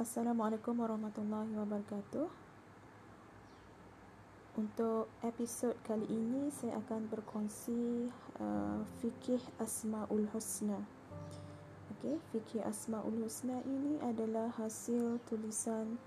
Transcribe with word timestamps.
Assalamualaikum 0.00 0.80
warahmatullahi 0.80 1.52
wabarakatuh. 1.60 2.24
Untuk 4.56 5.12
episod 5.20 5.76
kali 5.84 6.08
ini 6.08 6.48
saya 6.48 6.80
akan 6.80 7.04
berkongsi 7.12 8.08
uh, 8.40 8.80
fikih 9.04 9.44
Asmaul 9.60 10.24
Husna. 10.32 10.80
Okey, 11.92 12.16
fikih 12.32 12.64
Asmaul 12.64 13.12
Husna 13.28 13.60
ini 13.68 14.00
adalah 14.00 14.48
hasil 14.56 15.20
tulisan 15.28 16.00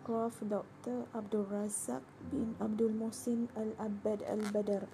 Prof 0.00 0.40
Dr 0.40 1.04
Abdul 1.12 1.44
Razak 1.44 2.00
bin 2.32 2.56
Abdul 2.56 2.96
Muhsin 2.96 3.52
Al-Abbad 3.52 4.24
Al-Badar. 4.24 4.88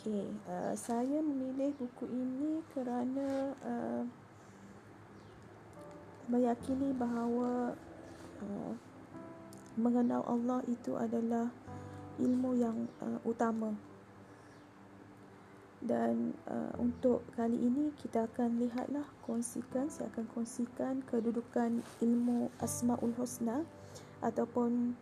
Okey, 0.00 0.24
uh, 0.48 0.72
saya 0.72 1.20
memilih 1.20 1.76
buku 1.76 2.08
ini 2.08 2.64
kerana 2.72 3.52
uh, 3.60 4.08
meyakini 6.30 6.94
bahawa 6.94 7.74
uh, 8.40 8.72
mengenal 9.74 10.22
Allah 10.30 10.62
itu 10.70 10.94
adalah 10.94 11.50
ilmu 12.22 12.54
yang 12.54 12.86
uh, 13.02 13.18
utama. 13.26 13.74
Dan 15.80 16.36
uh, 16.44 16.76
untuk 16.76 17.24
kali 17.34 17.56
ini 17.56 17.90
kita 17.96 18.28
akan 18.28 18.60
lihatlah 18.60 19.04
kongsikan 19.24 19.88
saya 19.88 20.12
akan 20.12 20.28
kongsikan 20.36 21.00
kedudukan 21.08 21.80
ilmu 22.04 22.52
Asmaul 22.60 23.16
Husna 23.16 23.64
ataupun 24.20 24.92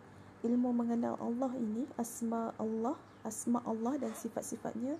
ilmu 0.47 0.71
mengenal 0.71 1.19
Allah 1.19 1.51
ini 1.59 1.83
asma 1.99 2.55
Allah, 2.55 2.95
asma 3.27 3.59
Allah 3.67 3.99
dan 3.99 4.15
sifat-sifatnya. 4.15 4.95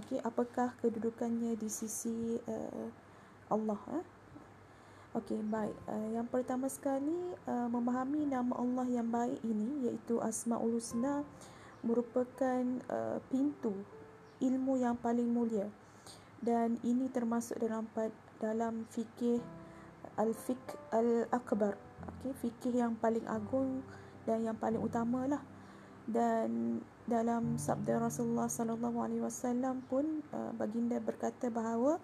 Okey, 0.00 0.22
apakah 0.24 0.72
kedudukannya 0.80 1.52
di 1.60 1.68
sisi 1.68 2.40
uh, 2.48 2.88
Allah 3.52 3.80
eh? 4.00 4.04
Okey, 5.10 5.42
baik. 5.42 5.74
Uh, 5.90 6.14
yang 6.14 6.30
pertama 6.30 6.70
sekali 6.70 7.34
uh, 7.50 7.66
memahami 7.66 8.30
nama 8.30 8.54
Allah 8.54 8.86
yang 8.86 9.10
baik 9.10 9.42
ini 9.42 9.90
iaitu 9.90 10.22
Asmaul 10.22 10.78
Husna 10.78 11.26
merupakan 11.82 12.62
uh, 12.86 13.18
pintu 13.26 13.74
ilmu 14.38 14.78
yang 14.78 14.94
paling 14.94 15.26
mulia. 15.26 15.66
Dan 16.38 16.78
ini 16.86 17.10
termasuk 17.10 17.58
dalam 17.58 17.90
dalam 18.38 18.86
fikih 18.94 19.42
al-fiqh 20.14 20.78
al-akbar. 20.94 21.74
Okey, 22.06 22.30
fikih 22.46 22.78
yang 22.78 22.94
paling 22.94 23.26
agung 23.26 23.82
dan 24.30 24.46
yang 24.46 24.54
paling 24.62 24.78
utamalah. 24.78 25.42
Dan 26.06 26.78
dalam 27.10 27.58
sabda 27.58 27.98
Rasulullah 27.98 28.46
sallallahu 28.46 29.02
alaihi 29.02 29.26
wasallam 29.26 29.82
pun 29.90 30.22
uh, 30.30 30.54
baginda 30.54 31.02
berkata 31.02 31.50
bahawa 31.50 31.98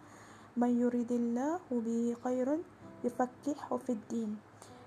man 0.58 0.74
yuridillahu 0.74 1.70
bi 1.84 2.16
yufaqihu 3.04 3.76
fid 3.82 4.00
din. 4.08 4.38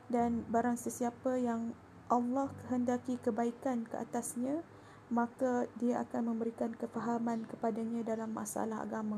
Dan 0.09 0.47
barang 0.49 0.79
sesiapa 0.79 1.37
yang 1.37 1.77
Allah 2.09 2.49
kehendaki 2.65 3.21
kebaikan 3.21 3.85
ke 3.85 3.93
atasnya 4.01 4.65
maka 5.09 5.65
dia 5.81 6.05
akan 6.05 6.33
memberikan 6.33 6.69
kefahaman 6.77 7.45
kepadanya 7.49 8.05
dalam 8.05 8.29
masalah 8.29 8.85
agama. 8.85 9.17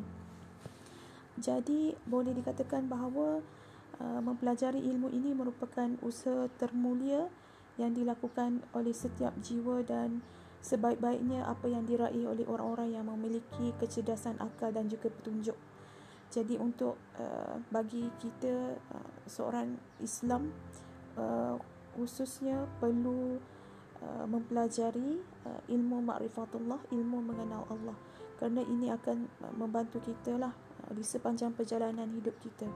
Jadi 1.36 1.96
boleh 2.08 2.32
dikatakan 2.32 2.88
bahawa 2.88 3.44
uh, 4.00 4.22
mempelajari 4.24 4.80
ilmu 4.80 5.12
ini 5.12 5.36
merupakan 5.36 5.92
usaha 6.00 6.48
termulia 6.60 7.28
yang 7.76 7.92
dilakukan 7.92 8.64
oleh 8.72 8.96
setiap 8.96 9.36
jiwa 9.40 9.84
dan 9.84 10.24
sebaik-baiknya 10.62 11.44
apa 11.44 11.68
yang 11.68 11.84
diraih 11.84 12.30
oleh 12.30 12.46
orang-orang 12.48 12.96
yang 12.96 13.06
memiliki 13.08 13.74
kecerdasan 13.82 14.38
akal 14.40 14.70
dan 14.70 14.88
juga 14.88 15.10
petunjuk 15.10 15.58
jadi 16.32 16.56
untuk 16.56 16.96
uh, 17.20 17.60
bagi 17.68 18.08
kita 18.24 18.80
uh, 18.80 19.12
seorang 19.28 19.76
Islam 20.00 20.48
uh, 21.20 21.60
khususnya 21.92 22.72
perlu 22.80 23.36
uh, 24.00 24.26
mempelajari 24.26 25.20
uh, 25.44 25.62
ilmu 25.68 26.00
makrifatullah, 26.00 26.80
ilmu 26.88 27.20
mengenal 27.20 27.68
Allah. 27.68 27.98
Kerana 28.40 28.64
ini 28.64 28.88
akan 28.88 29.28
uh, 29.44 29.54
membantu 29.60 30.00
kita 30.00 30.40
lah 30.40 30.56
uh, 30.56 30.92
di 30.96 31.04
sepanjang 31.04 31.52
perjalanan 31.52 32.08
hidup 32.16 32.40
kita. 32.40 32.72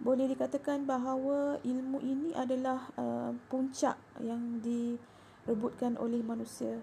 Boleh 0.00 0.24
dikatakan 0.32 0.88
bahawa 0.88 1.60
ilmu 1.60 2.00
ini 2.00 2.32
adalah 2.32 2.88
uh, 2.96 3.36
puncak 3.52 4.00
yang 4.24 4.64
direbutkan 4.64 6.00
oleh 6.00 6.24
manusia 6.24 6.80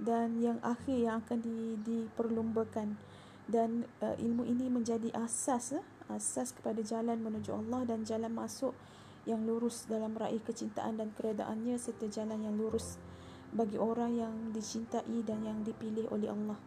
dan 0.00 0.40
yang 0.40 0.56
akhir 0.64 0.96
yang 0.96 1.20
akan 1.20 1.44
di, 1.44 1.76
diperlombakan 1.84 2.96
dan 3.46 3.86
uh, 4.02 4.18
ilmu 4.18 4.42
ini 4.42 4.66
menjadi 4.66 5.14
asas 5.14 5.78
uh, 5.78 5.84
asas 6.10 6.54
kepada 6.54 6.82
jalan 6.82 7.18
menuju 7.18 7.50
Allah 7.54 7.86
dan 7.86 8.02
jalan 8.02 8.30
masuk 8.34 8.74
yang 9.26 9.42
lurus 9.42 9.90
dalam 9.90 10.14
meraih 10.14 10.38
kecintaan 10.42 10.98
dan 11.02 11.10
keredaannya 11.14 11.74
serta 11.78 12.06
jalan 12.06 12.46
yang 12.46 12.54
lurus 12.54 12.98
bagi 13.50 13.78
orang 13.78 14.14
yang 14.14 14.34
dicintai 14.54 15.22
dan 15.26 15.42
yang 15.42 15.62
dipilih 15.66 16.06
oleh 16.10 16.30
Allah. 16.30 16.58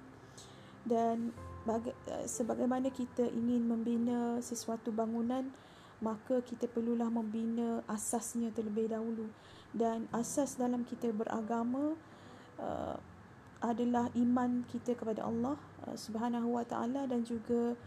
Dan 0.84 1.32
baga- 1.64 1.96
uh, 2.12 2.28
sebagaimana 2.28 2.92
kita 2.92 3.28
ingin 3.32 3.68
membina 3.68 4.40
sesuatu 4.40 4.92
bangunan, 4.92 5.52
maka 6.00 6.40
kita 6.44 6.68
perlulah 6.72 7.12
membina 7.12 7.84
asasnya 7.88 8.52
terlebih 8.56 8.92
dahulu. 8.92 9.28
Dan 9.76 10.08
asas 10.16 10.56
dalam 10.56 10.88
kita 10.88 11.12
beragama 11.12 11.96
uh, 12.60 12.98
adalah 13.60 14.08
iman 14.16 14.64
kita 14.72 14.96
kepada 14.96 15.28
Allah 15.28 15.60
Subhanahu 15.96 16.58
Wa 16.58 16.66
Taala 16.68 17.08
dan 17.10 17.26
juga 17.26 17.78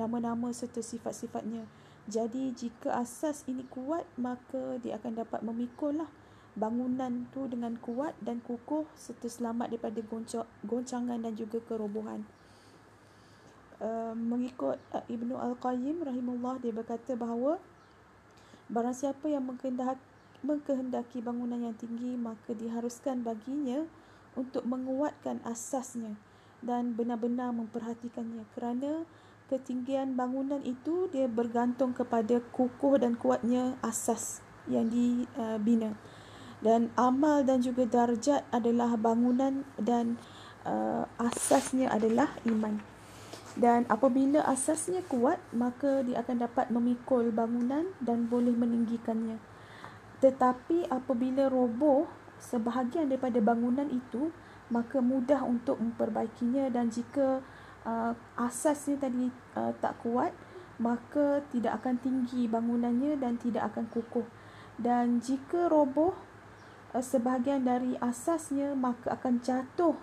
nama-nama 0.00 0.48
serta 0.54 0.80
sifat-sifatnya. 0.80 1.68
Jadi 2.08 2.50
jika 2.56 2.96
asas 2.96 3.44
ini 3.44 3.62
kuat 3.68 4.08
maka 4.16 4.80
dia 4.80 4.96
akan 4.96 5.20
dapat 5.20 5.40
memikul 5.44 6.00
lah 6.00 6.10
bangunan 6.58 7.30
tu 7.30 7.46
dengan 7.46 7.78
kuat 7.78 8.16
dan 8.18 8.42
kukuh 8.42 8.88
serta 8.98 9.30
selamat 9.30 9.70
daripada 9.70 10.00
goncangan 10.66 11.18
dan 11.22 11.32
juga 11.38 11.62
kerobohan. 11.62 12.26
Uh, 13.80 14.12
mengikut 14.12 14.76
uh, 14.92 15.04
Ibnu 15.08 15.40
Al-Qayyim 15.40 16.04
rahimullah 16.04 16.60
dia 16.60 16.68
berkata 16.68 17.16
bahawa 17.16 17.56
barang 18.68 18.92
siapa 18.92 19.24
yang 19.32 19.48
mengkehendaki, 19.48 20.04
mengkehendaki 20.44 21.18
bangunan 21.24 21.64
yang 21.64 21.76
tinggi 21.80 22.12
maka 22.12 22.52
diharuskan 22.52 23.24
baginya 23.24 23.88
untuk 24.36 24.68
menguatkan 24.68 25.40
asasnya 25.48 26.12
dan 26.60 26.96
benar-benar 26.96 27.52
memperhatikannya. 27.52 28.44
Kerana 28.56 29.04
ketinggian 29.50 30.14
bangunan 30.14 30.62
itu 30.62 31.10
dia 31.10 31.26
bergantung 31.26 31.90
kepada 31.90 32.38
kukuh 32.54 33.00
dan 33.02 33.18
kuatnya 33.18 33.74
asas 33.82 34.44
yang 34.70 34.88
dibina. 34.88 35.96
Dan 36.60 36.92
amal 36.94 37.40
dan 37.42 37.64
juga 37.64 37.88
darjat 37.88 38.44
adalah 38.52 38.92
bangunan 39.00 39.64
dan 39.80 40.20
uh, 40.68 41.08
asasnya 41.16 41.88
adalah 41.88 42.36
iman. 42.44 42.78
Dan 43.58 43.88
apabila 43.90 44.44
asasnya 44.46 45.02
kuat 45.10 45.40
maka 45.50 46.06
dia 46.06 46.22
akan 46.22 46.46
dapat 46.46 46.70
memikul 46.70 47.32
bangunan 47.34 47.90
dan 47.98 48.28
boleh 48.30 48.54
meninggikannya. 48.54 49.40
Tetapi 50.20 50.92
apabila 50.92 51.48
roboh 51.48 52.06
sebahagian 52.38 53.08
daripada 53.08 53.40
bangunan 53.40 53.88
itu 53.88 54.30
maka 54.70 55.02
mudah 55.02 55.42
untuk 55.42 55.82
memperbaikinya 55.82 56.70
dan 56.70 56.88
jika 56.88 57.42
uh, 57.84 58.12
asasnya 58.38 58.96
tadi 59.02 59.28
uh, 59.58 59.74
tak 59.82 59.98
kuat 60.00 60.30
maka 60.80 61.44
tidak 61.52 61.84
akan 61.84 62.00
tinggi 62.00 62.48
bangunannya 62.48 63.20
dan 63.20 63.36
tidak 63.36 63.68
akan 63.74 63.84
kukuh. 63.92 64.24
Dan 64.80 65.20
jika 65.20 65.68
roboh 65.68 66.16
uh, 66.96 67.04
sebahagian 67.04 67.68
dari 67.68 68.00
asasnya 68.00 68.72
maka 68.72 69.12
akan 69.12 69.44
jatuh 69.44 69.98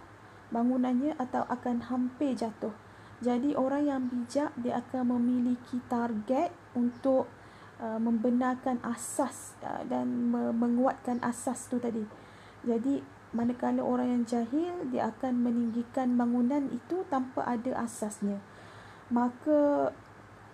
bangunannya 0.54 1.18
atau 1.18 1.44
akan 1.50 1.88
hampir 1.90 2.38
jatuh. 2.38 2.72
Jadi 3.18 3.58
orang 3.58 3.90
yang 3.90 4.02
bijak 4.06 4.54
dia 4.62 4.78
akan 4.78 5.18
memiliki 5.18 5.82
target 5.90 6.54
untuk 6.78 7.26
uh, 7.82 7.98
membenarkan 7.98 8.78
asas 8.86 9.58
uh, 9.66 9.82
dan 9.90 10.30
me- 10.30 10.54
menguatkan 10.54 11.18
asas 11.26 11.66
tu 11.66 11.82
tadi. 11.82 12.06
Jadi 12.62 13.17
manakala 13.36 13.84
orang 13.84 14.08
yang 14.20 14.24
jahil 14.24 14.76
dia 14.88 15.12
akan 15.12 15.44
meninggikan 15.44 16.16
bangunan 16.16 16.72
itu 16.72 17.04
tanpa 17.12 17.44
ada 17.44 17.84
asasnya. 17.84 18.40
Maka 19.12 19.92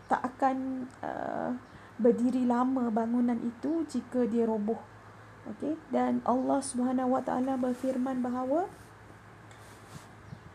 tak 0.09 0.21
akan 0.33 0.87
uh, 1.01 1.57
berdiri 1.97 2.45
lama 2.45 2.89
bangunan 2.89 3.37
itu 3.41 3.85
jika 3.85 4.25
dia 4.25 4.49
roboh. 4.49 4.79
Okey 5.43 5.75
dan 5.91 6.23
Allah 6.23 6.63
Subhanahu 6.63 7.19
Wa 7.19 7.21
Taala 7.21 7.59
berfirman 7.59 8.23
bahawa 8.23 8.63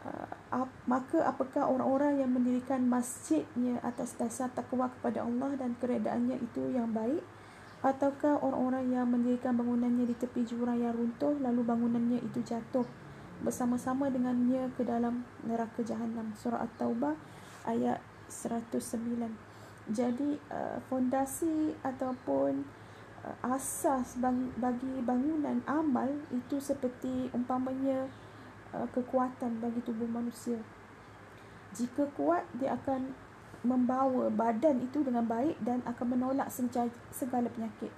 uh, 0.08 0.32
ap, 0.48 0.70
maka 0.88 1.28
apakah 1.28 1.68
orang-orang 1.68 2.24
yang 2.24 2.32
mendirikan 2.32 2.88
masjidnya 2.88 3.84
atas 3.84 4.16
dasar 4.16 4.48
takwa 4.48 4.88
kepada 4.88 5.28
Allah 5.28 5.52
dan 5.60 5.76
keredaannya 5.76 6.40
itu 6.40 6.72
yang 6.72 6.88
baik? 6.96 7.20
Ataukah 7.78 8.42
orang-orang 8.42 8.90
yang 8.90 9.06
mendirikan 9.06 9.54
bangunannya 9.54 10.10
di 10.10 10.16
tepi 10.18 10.42
jurang 10.42 10.82
yang 10.82 10.90
runtuh 10.90 11.38
lalu 11.38 11.62
bangunannya 11.62 12.18
itu 12.26 12.42
jatuh 12.42 12.82
bersama-sama 13.38 14.10
dengannya 14.10 14.66
ke 14.74 14.82
dalam 14.82 15.22
neraka 15.46 15.86
jahanam 15.86 16.34
surah 16.34 16.66
at-taubah 16.66 17.14
ayat 17.70 18.02
109 18.26 19.30
Jadi 19.88 20.36
uh, 20.52 20.76
fondasi 20.92 21.72
ataupun 21.80 22.60
uh, 23.24 23.54
asas 23.56 24.20
bang, 24.20 24.52
bagi 24.60 25.00
bangunan 25.00 25.64
amal 25.64 26.12
itu 26.28 26.60
seperti 26.60 27.32
umpamanya 27.32 28.04
uh, 28.76 28.84
kekuatan 28.92 29.64
bagi 29.64 29.80
tubuh 29.80 30.04
manusia. 30.04 30.60
Jika 31.72 32.04
kuat 32.12 32.44
dia 32.52 32.76
akan 32.76 33.16
membawa 33.66 34.30
badan 34.30 34.78
itu 34.82 35.02
dengan 35.02 35.26
baik 35.26 35.58
dan 35.62 35.82
akan 35.82 36.06
menolak 36.14 36.48
segala 37.10 37.50
penyakit. 37.50 37.90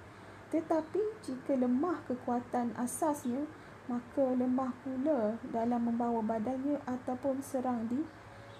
Tetapi 0.49 1.01
jika 1.23 1.55
lemah 1.55 2.03
kekuatan 2.09 2.75
asasnya 2.75 3.45
maka 3.89 4.23
lemah 4.23 4.71
pula 4.85 5.35
dalam 5.51 5.81
membawa 5.89 6.21
badannya 6.23 6.79
ataupun 6.85 7.41
serang 7.43 7.89
di 7.89 7.99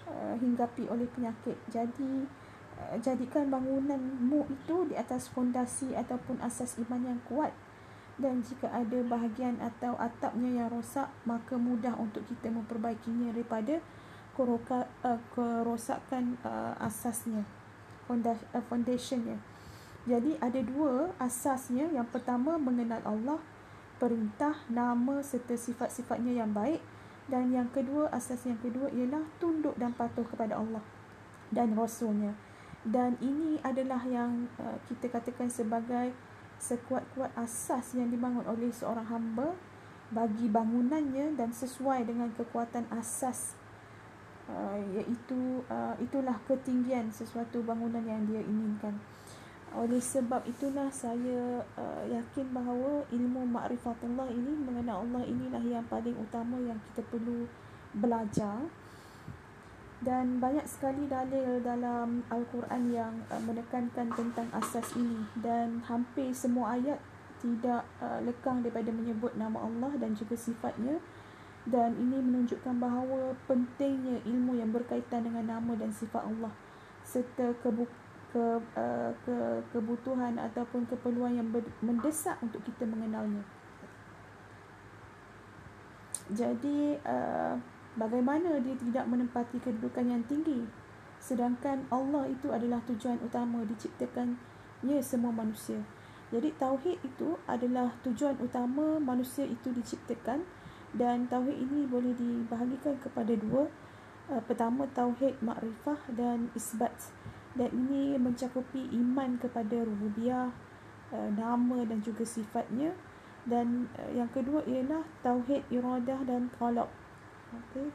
uh, 0.08 0.34
hinggapi 0.36 0.88
oleh 0.90 1.06
penyakit. 1.10 1.56
Jadi 1.70 2.26
uh, 2.78 2.96
jadikan 3.00 3.48
bangunanmu 3.48 4.50
itu 4.50 4.76
di 4.90 4.94
atas 4.98 5.30
fondasi 5.30 5.94
ataupun 5.94 6.42
asas 6.42 6.78
iman 6.80 7.02
yang 7.02 7.20
kuat 7.26 7.54
dan 8.20 8.44
jika 8.44 8.68
ada 8.68 9.00
bahagian 9.08 9.56
atau 9.58 9.96
atapnya 9.96 10.62
yang 10.62 10.68
rosak 10.68 11.08
maka 11.24 11.56
mudah 11.56 11.96
untuk 11.96 12.22
kita 12.28 12.52
memperbaikinya 12.52 13.32
daripada 13.32 13.80
uh, 14.38 15.20
kerosakan 15.34 16.40
uh, 16.44 16.74
asasnya 16.80 17.44
foundationnya. 18.68 19.38
Jadi 20.02 20.34
ada 20.42 20.60
dua 20.60 21.14
asasnya. 21.22 21.88
Yang 21.94 22.08
pertama 22.10 22.58
mengenal 22.58 23.00
Allah 23.06 23.40
perintah, 24.02 24.58
nama 24.66 25.22
serta 25.22 25.54
sifat-sifatnya 25.54 26.42
yang 26.42 26.50
baik. 26.50 26.82
Dan 27.30 27.54
yang 27.54 27.70
kedua, 27.70 28.10
asas 28.10 28.42
yang 28.44 28.58
kedua 28.58 28.90
ialah 28.90 29.22
tunduk 29.38 29.78
dan 29.78 29.94
patuh 29.94 30.26
kepada 30.26 30.58
Allah 30.58 30.82
dan 31.54 31.78
Rasulnya. 31.78 32.34
Dan 32.82 33.14
ini 33.22 33.62
adalah 33.62 34.02
yang 34.02 34.50
uh, 34.58 34.74
kita 34.90 35.06
katakan 35.06 35.46
sebagai 35.46 36.10
sekuat-kuat 36.58 37.30
asas 37.38 37.94
yang 37.94 38.10
dibangun 38.10 38.42
oleh 38.42 38.74
seorang 38.74 39.06
hamba 39.06 39.54
bagi 40.10 40.50
bangunannya 40.50 41.38
dan 41.38 41.54
sesuai 41.54 42.04
dengan 42.04 42.34
kekuatan 42.34 42.90
asas 42.90 43.54
uh, 44.50 44.78
iaitu 44.96 45.62
uh, 45.70 45.94
itulah 46.02 46.34
ketinggian 46.48 47.10
sesuatu 47.12 47.62
bangunan 47.62 48.02
yang 48.02 48.22
dia 48.26 48.42
inginkan. 48.42 48.98
Oleh 49.72 50.04
sebab 50.04 50.44
itulah 50.44 50.92
saya 50.92 51.64
uh, 51.80 52.04
yakin 52.04 52.52
bahawa 52.52 53.08
ilmu 53.08 53.48
ma'rifatullah 53.48 54.28
ini 54.28 54.52
mengenal 54.60 55.00
Allah 55.08 55.24
inilah 55.24 55.64
yang 55.64 55.84
paling 55.88 56.12
utama 56.18 56.60
yang 56.60 56.76
kita 56.92 57.00
perlu 57.08 57.48
belajar. 57.96 58.68
Dan 60.02 60.42
banyak 60.42 60.66
sekali 60.66 61.06
dalil 61.06 61.62
dalam 61.62 62.26
Al-Quran 62.26 62.82
yang 62.90 63.14
uh, 63.30 63.38
menekankan 63.38 64.12
tentang 64.12 64.50
asas 64.50 64.92
ini 64.98 65.24
dan 65.40 65.80
hampir 65.86 66.34
semua 66.34 66.74
ayat 66.76 66.98
tidak 67.42 67.82
uh, 67.98 68.20
lekang 68.22 68.60
daripada 68.62 68.90
menyebut 68.94 69.34
nama 69.34 69.62
Allah 69.62 69.94
dan 69.98 70.14
juga 70.14 70.38
sifatnya 70.38 71.00
dan 71.68 71.94
ini 71.94 72.18
menunjukkan 72.18 72.74
bahawa 72.82 73.38
pentingnya 73.46 74.18
ilmu 74.26 74.58
yang 74.58 74.74
berkaitan 74.74 75.22
dengan 75.22 75.58
nama 75.58 75.72
dan 75.78 75.94
sifat 75.94 76.26
Allah 76.26 76.50
serta 77.06 77.54
kebu- 77.62 78.00
ke 78.32 78.44
uh, 78.58 79.12
ke 79.28 79.36
kebutuhan 79.76 80.40
ataupun 80.40 80.88
keperluan 80.88 81.36
yang 81.36 81.48
ber, 81.52 81.62
mendesak 81.84 82.40
untuk 82.40 82.64
kita 82.64 82.88
mengenalnya. 82.88 83.44
Jadi 86.32 86.96
uh, 87.04 87.60
bagaimana 88.00 88.56
dia 88.64 88.72
tidak 88.80 89.04
menempati 89.04 89.60
kedudukan 89.60 90.06
yang 90.08 90.24
tinggi 90.24 90.64
sedangkan 91.22 91.86
Allah 91.86 92.26
itu 92.26 92.50
adalah 92.50 92.82
tujuan 92.90 93.14
utama 93.22 93.62
diciptakannya 93.62 94.98
semua 94.98 95.30
manusia. 95.30 95.78
Jadi 96.34 96.50
tauhid 96.58 96.98
itu 97.06 97.38
adalah 97.46 97.94
tujuan 98.02 98.34
utama 98.42 98.98
manusia 98.98 99.46
itu 99.46 99.70
diciptakan 99.70 100.42
dan 100.92 101.24
tauhid 101.24 101.56
ini 101.56 101.88
boleh 101.88 102.12
dibahagikan 102.12 103.00
kepada 103.00 103.32
dua. 103.32 103.64
Uh, 104.28 104.42
pertama 104.44 104.84
tauhid 104.92 105.40
makrifah 105.40 105.98
dan 106.12 106.52
isbat. 106.52 106.92
Dan 107.56 107.68
ini 107.72 108.16
mencakupi 108.16 108.92
iman 108.96 109.36
kepada 109.40 109.84
rububiyah 109.84 110.52
uh, 111.12 111.28
nama 111.32 111.84
dan 111.88 112.04
juga 112.04 112.28
sifatnya. 112.28 112.92
Dan 113.48 113.88
uh, 113.96 114.10
yang 114.12 114.28
kedua 114.28 114.60
ialah 114.68 115.04
tauhid 115.24 115.64
iradah 115.72 116.20
dan 116.28 116.52
qalb. 116.60 116.92
Okey. 117.56 117.88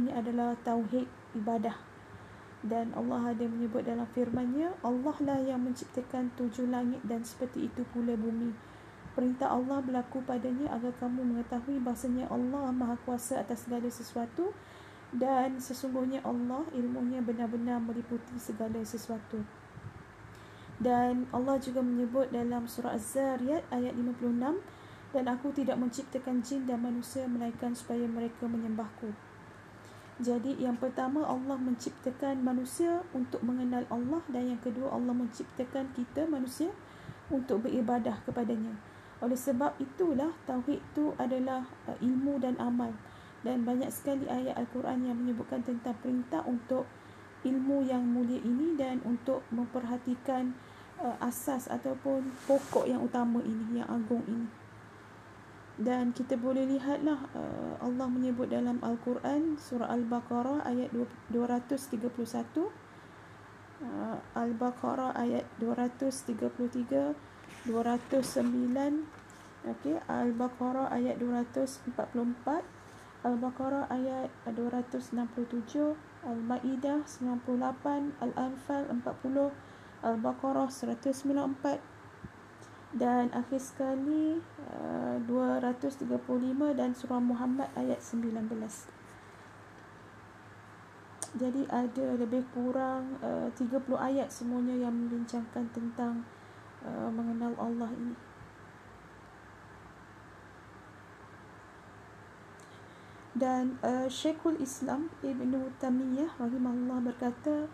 Ini 0.00 0.16
adalah 0.16 0.56
tauhid 0.64 1.08
ibadah. 1.36 1.76
Dan 2.60 2.92
Allah 2.92 3.32
ada 3.32 3.44
menyebut 3.48 3.88
dalam 3.88 4.04
firman-Nya 4.12 4.84
Allah 4.84 5.16
lah 5.24 5.40
yang 5.40 5.64
menciptakan 5.64 6.28
tujuh 6.36 6.68
langit 6.68 7.00
dan 7.08 7.24
seperti 7.24 7.72
itu 7.72 7.80
pula 7.88 8.12
bumi 8.20 8.52
perintah 9.12 9.50
Allah 9.50 9.82
berlaku 9.82 10.22
padanya 10.22 10.70
agar 10.74 10.94
kamu 11.02 11.34
mengetahui 11.34 11.82
bahasanya 11.82 12.30
Allah 12.30 12.70
Maha 12.70 12.96
Kuasa 13.02 13.42
atas 13.42 13.66
segala 13.66 13.90
sesuatu 13.90 14.54
dan 15.10 15.58
sesungguhnya 15.58 16.22
Allah 16.22 16.62
ilmunya 16.70 17.18
benar-benar 17.18 17.82
meliputi 17.82 18.38
segala 18.38 18.78
sesuatu. 18.86 19.42
Dan 20.80 21.28
Allah 21.34 21.60
juga 21.60 21.84
menyebut 21.84 22.32
dalam 22.32 22.64
surah 22.64 22.96
Az-Zariyat 22.96 23.68
ayat 23.68 23.92
56 23.92 25.12
dan 25.12 25.24
aku 25.28 25.52
tidak 25.52 25.76
menciptakan 25.76 26.40
jin 26.40 26.64
dan 26.64 26.80
manusia 26.80 27.26
melainkan 27.26 27.74
supaya 27.76 28.06
mereka 28.06 28.46
menyembahku. 28.48 29.12
Jadi 30.20 30.60
yang 30.60 30.76
pertama 30.76 31.24
Allah 31.24 31.56
menciptakan 31.56 32.44
manusia 32.44 33.00
untuk 33.16 33.40
mengenal 33.40 33.88
Allah 33.88 34.20
dan 34.28 34.52
yang 34.52 34.60
kedua 34.60 34.92
Allah 34.92 35.16
menciptakan 35.16 35.96
kita 35.96 36.28
manusia 36.28 36.68
untuk 37.32 37.64
beribadah 37.64 38.20
kepadanya. 38.28 38.89
Oleh 39.20 39.36
sebab 39.36 39.76
itulah 39.76 40.32
tauhid 40.48 40.80
itu 40.80 41.12
adalah 41.20 41.68
uh, 41.84 41.96
ilmu 42.00 42.40
dan 42.40 42.56
amal. 42.56 42.92
Dan 43.40 43.64
banyak 43.64 43.88
sekali 43.92 44.28
ayat 44.28 44.56
Al-Quran 44.56 45.08
yang 45.08 45.16
menyebutkan 45.16 45.64
tentang 45.64 45.96
perintah 46.00 46.44
untuk 46.44 46.84
ilmu 47.44 47.84
yang 47.88 48.04
mulia 48.04 48.40
ini 48.44 48.76
dan 48.76 49.00
untuk 49.04 49.44
memperhatikan 49.48 50.52
uh, 51.00 51.16
asas 51.24 51.68
ataupun 51.68 52.28
pokok 52.44 52.84
yang 52.88 53.00
utama 53.00 53.40
ini 53.44 53.80
yang 53.80 53.88
agung 53.88 54.24
ini. 54.28 54.48
Dan 55.80 56.12
kita 56.12 56.36
boleh 56.36 56.68
lihatlah 56.68 57.16
uh, 57.32 57.80
Allah 57.80 58.04
menyebut 58.04 58.52
dalam 58.52 58.76
Al-Quran 58.84 59.56
surah 59.56 59.88
Al-Baqarah 59.88 60.68
ayat 60.68 60.92
231 61.32 62.04
uh, 63.80 64.20
Al-Baqarah 64.36 65.16
ayat 65.16 65.48
233 65.56 67.29
209 67.68 69.04
okey 69.68 70.00
Al-Baqarah 70.08 70.88
ayat 70.92 71.20
244 71.20 72.80
Al-Baqarah 73.20 73.84
ayat 73.92 74.32
267, 74.48 75.12
Al-Maidah 76.24 77.04
98, 77.04 78.16
Al-Anfal 78.16 78.88
40, 78.88 79.52
Al-Baqarah 80.00 80.72
194 80.72 82.96
dan 82.96 83.28
akhir 83.36 83.60
sekali 83.60 84.40
uh, 84.72 85.20
235 85.28 86.08
dan 86.72 86.96
surah 86.96 87.20
Muhammad 87.20 87.68
ayat 87.76 88.00
19. 88.00 88.40
Jadi 91.36 91.68
ada 91.68 92.06
lebih 92.16 92.48
kurang 92.56 93.20
uh, 93.20 93.52
30 93.52 93.68
ayat 94.00 94.32
semuanya 94.32 94.88
yang 94.88 94.96
membincangkan 94.96 95.68
tentang 95.76 96.24
uh, 96.84 97.08
mengenal 97.12 97.52
Allah 97.58 97.90
ini. 97.94 98.14
dan 103.40 103.80
uh, 103.80 104.04
Syekhul 104.10 104.60
Islam 104.60 105.08
Ibn 105.24 105.72
Tamiyah 105.80 106.36
rahimahullah 106.36 106.98
berkata 107.00 107.70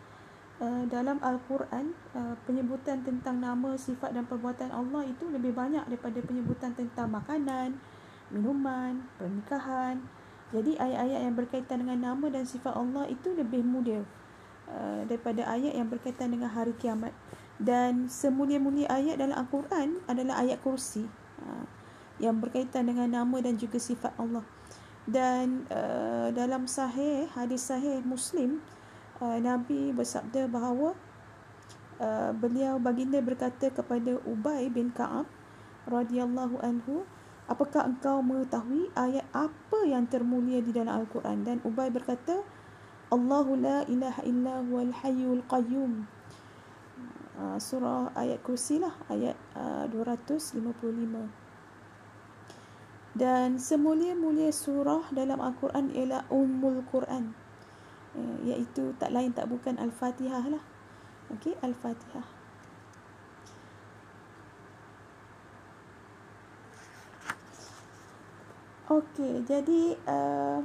uh, 0.63 0.85
dalam 0.87 1.19
Al-Quran 1.19 1.91
uh, 2.15 2.39
penyebutan 2.47 3.03
tentang 3.03 3.43
nama, 3.43 3.75
sifat 3.75 4.15
dan 4.15 4.29
perbuatan 4.31 4.71
Allah 4.71 5.03
itu 5.09 5.27
lebih 5.27 5.57
banyak 5.57 5.83
daripada 5.91 6.23
penyebutan 6.23 6.77
tentang 6.79 7.11
makanan, 7.11 7.83
minuman, 8.31 9.03
pernikahan. 9.19 10.07
Jadi 10.55 10.79
ayat-ayat 10.79 11.21
yang 11.27 11.35
berkaitan 11.35 11.83
dengan 11.83 12.15
nama 12.15 12.27
dan 12.31 12.47
sifat 12.47 12.71
Allah 12.71 13.11
itu 13.11 13.35
lebih 13.35 13.67
mulia 13.67 14.07
uh, 14.71 15.03
daripada 15.09 15.43
ayat 15.51 15.75
yang 15.75 15.91
berkaitan 15.91 16.31
dengan 16.31 16.53
hari 16.53 16.77
kiamat. 16.79 17.11
Dan 17.57 18.13
semulia-mulia 18.13 18.89
ayat 18.93 19.17
dalam 19.17 19.37
Al-Quran 19.37 20.05
adalah 20.05 20.45
ayat 20.45 20.61
kursi. 20.61 21.09
Uh, 21.41 21.65
yang 22.17 22.41
berkaitan 22.41 22.89
dengan 22.89 23.09
nama 23.13 23.37
dan 23.45 23.61
juga 23.61 23.77
sifat 23.77 24.13
Allah. 24.17 24.45
Dan 25.07 25.69
uh, 25.71 26.35
dalam 26.35 26.67
sahih 26.67 27.31
hadis 27.31 27.71
sahih 27.71 28.03
Muslim 28.03 28.59
uh, 29.23 29.39
Nabi 29.39 29.95
bersabda 29.95 30.51
bahawa 30.51 30.99
uh, 32.03 32.33
beliau 32.35 32.83
baginda 32.83 33.23
berkata 33.23 33.71
kepada 33.71 34.19
Ubay 34.27 34.67
bin 34.67 34.91
Ka'ab 34.91 35.31
radhiyallahu 35.87 36.59
anhu 36.59 37.07
apakah 37.47 37.87
engkau 37.87 38.19
mengetahui 38.19 38.91
ayat 38.99 39.23
apa 39.31 39.87
yang 39.87 40.11
termulia 40.11 40.59
di 40.59 40.75
dalam 40.75 41.07
al-Quran? 41.07 41.47
Dan 41.47 41.63
Ubay 41.63 41.95
berkata 41.95 42.43
Allahu 43.15 43.55
la 43.63 43.87
ilaha 43.87 44.27
illa 44.27 44.59
huwal 44.67 44.91
hayyul 44.91 45.47
qayyum 45.47 46.11
uh, 47.37 47.59
surah 47.61 48.13
ayat 48.17 48.41
kursi 48.43 48.81
lah 48.81 48.93
ayat 49.09 49.37
uh, 49.55 49.85
255 49.89 51.47
dan 53.17 53.57
semulia-mulia 53.57 54.53
surah 54.53 55.09
dalam 55.09 55.41
Al-Quran 55.41 55.89
ialah 55.97 56.29
Ummul 56.29 56.85
Quran. 56.85 57.33
Uh, 58.13 58.37
iaitu 58.45 58.93
tak 59.01 59.09
lain 59.09 59.33
tak 59.33 59.49
bukan 59.49 59.81
Al-Fatihah 59.81 60.45
lah. 60.53 60.61
Okey 61.33 61.57
Al-Fatihah. 61.65 62.29
Okey, 68.87 69.43
jadi 69.49 69.97
uh, 70.05 70.61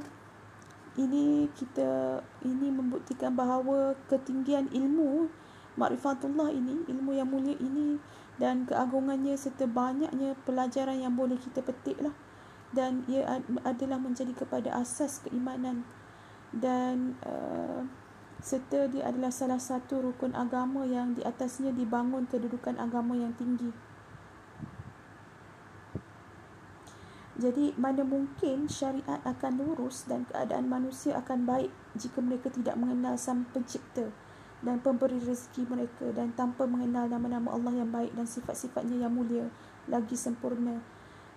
ini 1.00 1.48
kita 1.56 2.20
ini 2.44 2.68
membuktikan 2.68 3.32
bahawa 3.32 3.96
ketinggian 4.12 4.68
ilmu 4.70 5.32
makrifatullah 5.78 6.52
ini, 6.52 6.84
ilmu 6.88 7.16
yang 7.16 7.28
mulia 7.28 7.56
ini 7.56 7.96
dan 8.36 8.64
keagungannya 8.64 9.36
serta 9.36 9.68
banyaknya 9.68 10.36
pelajaran 10.44 10.98
yang 11.00 11.14
boleh 11.14 11.36
kita 11.36 11.60
petik 11.60 12.00
lah 12.00 12.12
dan 12.72 13.04
ia 13.06 13.44
adalah 13.68 14.00
menjadi 14.00 14.32
kepada 14.32 14.72
asas 14.72 15.20
keimanan. 15.22 15.84
Dan 16.52 17.16
uh, 17.24 17.84
serta 18.40 18.88
dia 18.88 19.08
adalah 19.08 19.32
salah 19.32 19.60
satu 19.60 20.00
rukun 20.00 20.32
agama 20.32 20.84
yang 20.88 21.16
di 21.16 21.22
atasnya 21.24 21.72
dibangun 21.72 22.28
kedudukan 22.28 22.76
agama 22.80 23.16
yang 23.16 23.32
tinggi. 23.36 23.72
Jadi 27.32 27.72
mana 27.80 28.04
mungkin 28.04 28.68
syariat 28.68 29.24
akan 29.24 29.52
lurus 29.56 30.04
dan 30.04 30.28
keadaan 30.28 30.68
manusia 30.68 31.16
akan 31.16 31.48
baik 31.48 31.72
jika 31.96 32.20
mereka 32.20 32.52
tidak 32.52 32.76
mengenal 32.76 33.16
sang 33.16 33.48
pencipta 33.50 34.12
dan 34.62 34.78
pemberi 34.78 35.18
rezeki 35.18 35.66
mereka 35.66 36.10
dan 36.14 36.30
tanpa 36.38 36.64
mengenal 36.64 37.10
nama-nama 37.10 37.54
Allah 37.54 37.82
yang 37.82 37.90
baik 37.90 38.14
dan 38.14 38.26
sifat-sifatnya 38.26 39.06
yang 39.06 39.12
mulia 39.12 39.50
lagi 39.90 40.14
sempurna 40.14 40.78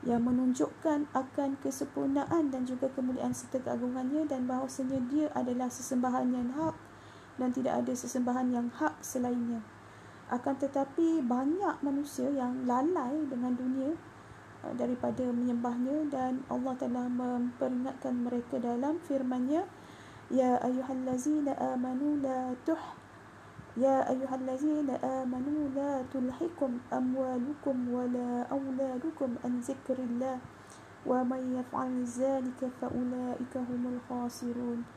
yang 0.05 0.21
menunjukkan 0.21 1.09
akan 1.17 1.57
kesempurnaan 1.65 2.53
dan 2.53 2.61
juga 2.69 2.85
kemuliaan 2.93 3.33
serta 3.33 3.57
keagungannya 3.65 4.29
dan 4.29 4.45
bahawasanya 4.45 5.01
dia 5.09 5.27
adalah 5.33 5.65
sesembahan 5.65 6.29
yang 6.29 6.49
hak 6.53 6.77
dan 7.41 7.49
tidak 7.49 7.81
ada 7.81 7.93
sesembahan 7.97 8.47
yang 8.53 8.67
hak 8.69 9.01
selainnya. 9.01 9.65
Akan 10.29 10.61
tetapi 10.61 11.25
banyak 11.25 11.81
manusia 11.81 12.29
yang 12.29 12.69
lalai 12.69 13.25
dengan 13.25 13.57
dunia 13.57 13.97
Uh, 14.65 14.73
daripada 14.73 15.21
menyembahnya 15.29 16.09
dan 16.09 16.41
Allah 16.49 16.73
telah 16.73 17.05
memperingatkan 17.05 18.17
mereka 18.25 18.57
dalam 18.57 18.97
firman-Nya 18.97 19.61
ya 20.33 20.57
ayyuhallazina 20.57 21.53
amanu 21.53 22.17
la 22.17 22.49
tuh 22.65 22.79
ya 23.75 24.07
ayyuhallazina 24.07 24.95
amanu 25.03 25.67
la 25.75 25.99
tulhikum 26.07 26.79
amwalukum 26.87 27.75
wala 27.91 28.47
auladukum 28.47 29.35
an 29.43 29.59
zikrillah 29.59 30.39
wa 31.03 31.19
may 31.27 31.43
yaf'al 31.59 32.07
zalika 32.07 32.71
fa 32.79 32.87
ulaika 32.87 33.59
humul 33.67 33.99
khasirun 34.07 34.87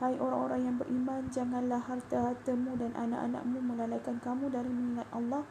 Hai 0.00 0.16
orang-orang 0.16 0.64
yang 0.64 0.76
beriman 0.80 1.28
janganlah 1.28 1.76
harta-hartamu 1.84 2.72
dan 2.80 2.96
anak-anakmu 2.96 3.60
melalaikan 3.60 4.16
kamu 4.24 4.48
dari 4.48 4.72
mengingat 4.72 5.04
Allah 5.12 5.44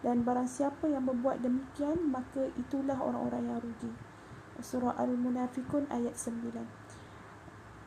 dan 0.00 0.24
barang 0.24 0.48
siapa 0.48 0.88
yang 0.88 1.04
membuat 1.04 1.44
demikian 1.44 2.08
maka 2.08 2.48
itulah 2.56 2.96
orang-orang 2.96 3.52
yang 3.52 3.60
rugi. 3.60 3.92
Surah 4.64 4.96
al-munafikun 4.96 5.84
ayat 5.92 6.16
9 6.16 6.79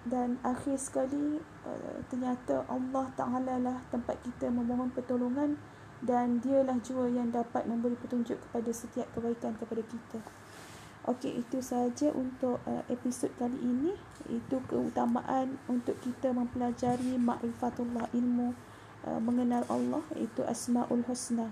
dan 0.03 0.35
akhir 0.43 0.75
sekali 0.75 1.39
uh, 1.63 1.97
ternyata 2.11 2.67
Allah 2.67 3.07
Taala 3.15 3.55
lah 3.55 3.77
tempat 3.87 4.19
kita 4.19 4.51
memohon 4.51 4.91
pertolongan 4.91 5.55
dan 6.03 6.43
dialah 6.43 6.75
jua 6.83 7.07
yang 7.07 7.31
dapat 7.31 7.63
memberi 7.63 7.95
petunjuk 7.95 8.35
kepada 8.35 8.71
setiap 8.75 9.07
kebaikan 9.15 9.55
kepada 9.55 9.79
kita. 9.87 10.19
Okey 11.03 11.43
itu 11.43 11.59
sahaja 11.59 12.11
untuk 12.15 12.59
uh, 12.67 12.83
episod 12.91 13.31
kali 13.39 13.55
ini. 13.59 13.91
Itu 14.27 14.59
keutamaan 14.67 15.59
untuk 15.67 15.99
kita 16.03 16.31
mempelajari 16.35 17.15
makrifatullah 17.19 18.11
ilmu 18.11 18.55
uh, 19.07 19.19
mengenal 19.23 19.63
Allah. 19.71 20.03
Itu 20.15 20.43
asmaul 20.43 21.03
husna. 21.07 21.51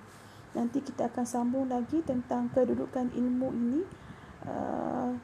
Nanti 0.52 0.84
kita 0.84 1.08
akan 1.08 1.24
sambung 1.24 1.72
lagi 1.72 2.04
tentang 2.04 2.52
kedudukan 2.52 3.16
ilmu 3.16 3.48
ini 3.56 3.82
uh, 4.44 5.16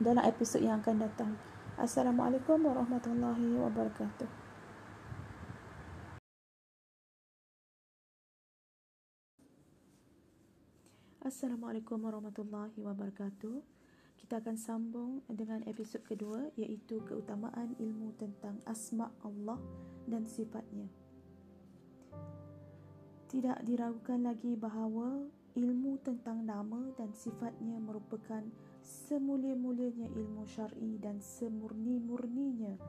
dalam 0.00 0.24
episod 0.24 0.64
yang 0.64 0.80
akan 0.80 1.04
datang. 1.04 1.36
Assalamualaikum 1.78 2.58
warahmatullahi 2.66 3.54
wabarakatuh. 3.54 4.26
Assalamualaikum 11.22 12.02
warahmatullahi 12.02 12.74
wabarakatuh. 12.82 13.62
Kita 14.18 14.42
akan 14.42 14.58
sambung 14.58 15.22
dengan 15.30 15.62
episod 15.70 16.02
kedua 16.02 16.50
iaitu 16.58 16.98
keutamaan 17.06 17.78
ilmu 17.78 18.10
tentang 18.18 18.58
asma 18.66 19.14
Allah 19.22 19.62
dan 20.10 20.26
sifatnya. 20.26 20.90
Tidak 23.30 23.62
diragukan 23.62 24.26
lagi 24.26 24.58
bahawa 24.58 25.30
ilmu 25.54 26.02
tentang 26.02 26.42
nama 26.42 26.90
dan 26.98 27.14
sifatnya 27.14 27.78
merupakan 27.78 28.42
semulia-mulianya 28.88 30.08
ilmu 30.16 30.48
syar'i 30.48 30.96
dan 30.96 31.20
semurni-murninya 31.20 32.80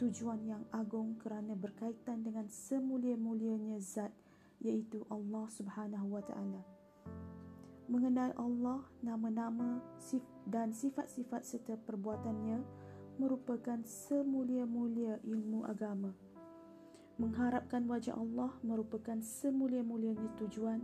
tujuan 0.00 0.40
yang 0.48 0.64
agung 0.72 1.20
kerana 1.20 1.52
berkaitan 1.52 2.24
dengan 2.24 2.48
semulia-mulianya 2.48 3.76
zat 3.76 4.10
iaitu 4.64 5.04
Allah 5.12 5.44
Subhanahu 5.52 6.16
wa 6.16 6.24
taala. 6.24 6.64
Mengenal 7.92 8.32
Allah, 8.40 8.80
nama-nama 9.04 9.84
dan 10.48 10.72
sifat-sifat 10.72 11.44
serta 11.44 11.76
perbuatannya 11.76 12.64
merupakan 13.20 13.84
semulia-mulia 13.84 15.20
ilmu 15.20 15.68
agama. 15.68 16.16
Mengharapkan 17.20 17.84
wajah 17.84 18.16
Allah 18.16 18.56
merupakan 18.64 19.20
semulia-mulianya 19.20 20.32
tujuan. 20.40 20.80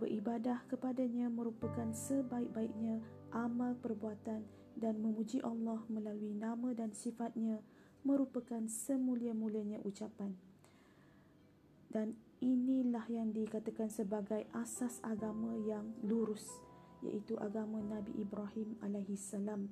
Beribadah 0.00 0.64
kepadanya 0.70 1.28
merupakan 1.28 1.90
sebaik-baiknya 1.90 3.02
amal 3.34 3.76
perbuatan 3.78 4.44
dan 4.78 4.94
memuji 5.02 5.42
Allah 5.42 5.82
melalui 5.90 6.32
nama 6.32 6.70
dan 6.72 6.94
sifatnya 6.94 7.58
merupakan 8.06 8.62
semulia-mulianya 8.66 9.82
ucapan. 9.82 10.36
Dan 11.88 12.14
inilah 12.38 13.04
yang 13.10 13.34
dikatakan 13.34 13.90
sebagai 13.90 14.46
asas 14.54 15.02
agama 15.02 15.56
yang 15.66 15.96
lurus 16.04 16.62
iaitu 17.02 17.34
agama 17.38 17.82
Nabi 17.82 18.14
Ibrahim 18.18 18.78
alaihissalam 18.84 19.66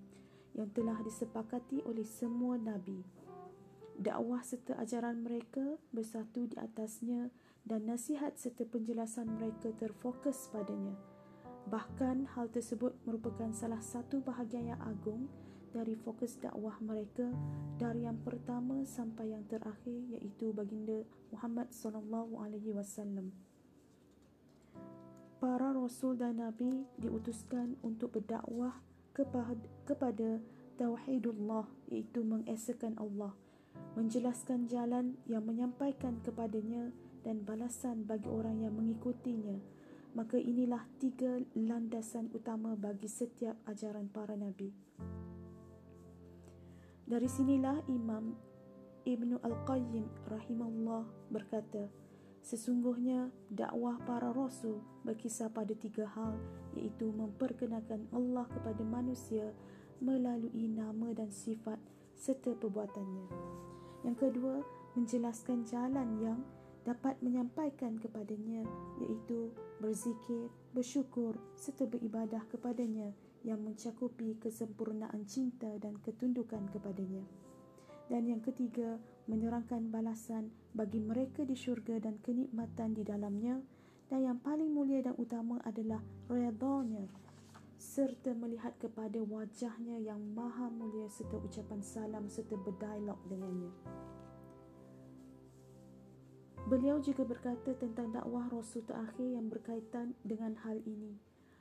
yang 0.57 0.69
telah 0.73 0.97
disepakati 1.05 1.85
oleh 1.85 2.07
semua 2.07 2.57
nabi 2.57 2.97
dakwah 3.97 4.45
serta 4.45 4.77
ajaran 4.77 5.25
mereka 5.25 5.81
bersatu 5.91 6.45
di 6.49 6.57
atasnya 6.61 7.33
dan 7.65 7.89
nasihat 7.89 8.37
serta 8.37 8.69
penjelasan 8.69 9.27
mereka 9.41 9.73
terfokus 9.81 10.53
padanya. 10.53 10.95
Bahkan 11.67 12.31
hal 12.39 12.47
tersebut 12.55 12.95
merupakan 13.03 13.51
salah 13.51 13.83
satu 13.83 14.23
bahagian 14.23 14.71
yang 14.71 14.81
agung 14.83 15.27
dari 15.75 15.99
fokus 15.99 16.39
dakwah 16.39 16.79
mereka 16.79 17.27
dari 17.77 18.07
yang 18.07 18.17
pertama 18.23 18.87
sampai 18.87 19.35
yang 19.35 19.45
terakhir 19.51 19.99
iaitu 20.15 20.55
baginda 20.55 21.03
Muhammad 21.35 21.69
sallallahu 21.75 22.39
alaihi 22.39 22.71
wasallam. 22.71 23.35
Para 25.37 25.75
rasul 25.75 26.17
dan 26.17 26.41
nabi 26.41 26.87
diutuskan 26.97 27.77
untuk 27.85 28.17
berdakwah 28.17 28.79
kepada 29.85 30.41
tauhidullah 30.81 31.69
iaitu 31.93 32.25
mengesakan 32.25 32.97
Allah 32.97 33.37
menjelaskan 33.97 34.69
jalan 34.69 35.17
yang 35.25 35.45
menyampaikan 35.45 36.21
kepadanya 36.21 36.93
dan 37.25 37.43
balasan 37.43 38.05
bagi 38.05 38.29
orang 38.29 38.61
yang 38.61 38.77
mengikutinya. 38.77 39.76
Maka 40.17 40.41
inilah 40.41 40.81
tiga 40.97 41.37
landasan 41.53 42.33
utama 42.33 42.73
bagi 42.73 43.05
setiap 43.05 43.61
ajaran 43.69 44.09
para 44.09 44.33
nabi. 44.33 44.73
Dari 47.05 47.29
sinilah 47.29 47.85
Imam 47.93 48.33
Ibn 49.05 49.39
Al-Qayyim 49.45 50.09
rahimahullah 50.25 51.05
berkata, 51.29 51.87
Sesungguhnya 52.47 53.29
dakwah 53.51 53.99
para 54.07 54.31
rasul 54.31 54.79
berkisar 55.03 55.51
pada 55.51 55.75
tiga 55.75 56.07
hal 56.15 56.39
iaitu 56.79 57.11
memperkenalkan 57.11 58.07
Allah 58.15 58.47
kepada 58.47 58.87
manusia 58.87 59.51
melalui 59.99 60.71
nama 60.71 61.11
dan 61.11 61.27
sifat 61.27 61.77
serta 62.15 62.55
perbuatannya. 62.57 63.27
Yang 64.07 64.17
kedua, 64.17 64.63
menjelaskan 64.95 65.67
jalan 65.67 66.09
yang 66.23 66.41
dapat 66.87 67.19
menyampaikan 67.19 67.99
kepadanya 67.99 68.63
iaitu 69.03 69.51
berzikir, 69.83 70.47
bersyukur 70.71 71.35
serta 71.59 71.83
beribadah 71.91 72.47
kepadanya 72.47 73.11
yang 73.43 73.59
mencakupi 73.59 74.39
kesempurnaan 74.39 75.27
cinta 75.27 75.67
dan 75.83 75.99
ketundukan 75.99 76.71
kepadanya. 76.71 77.27
Dan 78.07 78.31
yang 78.31 78.39
ketiga, 78.39 79.03
menyerangkan 79.27 79.91
balasan 79.91 80.55
bagi 80.79 81.03
mereka 81.03 81.43
di 81.43 81.59
syurga 81.59 81.99
dan 81.99 82.23
kenikmatan 82.23 82.95
di 82.95 83.03
dalamnya. 83.03 83.59
Dan 84.07 84.23
yang 84.23 84.39
paling 84.39 84.71
mulia 84.71 85.03
dan 85.03 85.19
utama 85.19 85.59
adalah 85.67 85.99
redanya 86.31 87.11
serta 87.75 88.33
melihat 88.39 88.79
kepada 88.79 89.19
wajahnya 89.27 89.99
yang 89.99 90.23
maha 90.33 90.71
mulia 90.71 91.11
serta 91.11 91.43
ucapan 91.43 91.83
salam 91.83 92.25
serta 92.31 92.55
berdialog 92.63 93.19
dengannya. 93.27 93.75
Beliau 96.67 96.99
juga 96.99 97.23
berkata 97.23 97.79
tentang 97.79 98.11
dakwah 98.11 98.51
Rasul 98.51 98.83
terakhir 98.83 99.23
yang 99.23 99.47
berkaitan 99.47 100.19
dengan 100.27 100.59
hal 100.67 100.83
ini. 100.83 101.15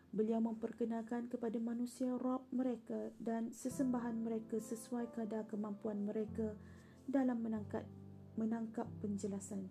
Beliau 0.10 0.42
memperkenalkan 0.42 1.30
kepada 1.30 1.62
manusia 1.62 2.10
Rob 2.18 2.50
mereka 2.50 3.14
dan 3.22 3.54
sesembahan 3.54 4.18
mereka 4.26 4.58
sesuai 4.58 5.14
kadar 5.14 5.46
kemampuan 5.46 6.10
mereka 6.10 6.58
dalam 7.06 7.38
menangkap, 7.38 7.86
menangkap 8.34 8.90
penjelasan. 8.98 9.70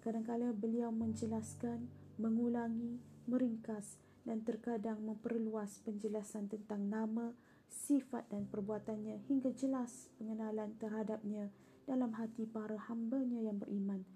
Kadang-kadang 0.00 0.56
beliau 0.56 0.88
menjelaskan, 0.88 1.84
mengulangi, 2.16 3.04
meringkas 3.28 4.00
dan 4.24 4.48
terkadang 4.48 5.04
memperluas 5.04 5.84
penjelasan 5.84 6.48
tentang 6.48 6.88
nama, 6.88 7.36
sifat 7.68 8.32
dan 8.32 8.48
perbuatannya 8.48 9.28
hingga 9.28 9.52
jelas 9.52 10.08
pengenalan 10.16 10.72
terhadapnya 10.80 11.52
dalam 11.84 12.16
hati 12.16 12.48
para 12.48 12.80
hambanya 12.88 13.44
yang 13.44 13.60
beriman 13.60 14.08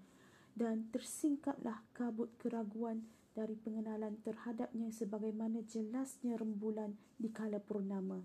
dan 0.57 0.89
tersingkaplah 0.93 1.83
kabut 1.93 2.29
keraguan 2.39 3.05
dari 3.37 3.55
pengenalan 3.55 4.19
terhadapnya 4.25 4.91
sebagaimana 4.91 5.63
jelasnya 5.63 6.35
rembulan 6.35 6.97
di 7.15 7.31
kala 7.31 7.61
purnama. 7.63 8.19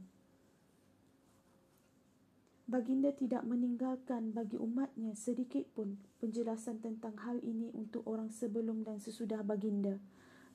Baginda 2.65 3.13
tidak 3.13 3.45
meninggalkan 3.45 4.33
bagi 4.33 4.57
umatnya 4.57 5.13
sedikit 5.13 5.69
pun 5.77 6.01
penjelasan 6.25 6.81
tentang 6.81 7.13
hal 7.21 7.37
ini 7.45 7.69
untuk 7.77 8.01
orang 8.09 8.33
sebelum 8.33 8.81
dan 8.81 8.97
sesudah 8.97 9.45
baginda. 9.45 10.01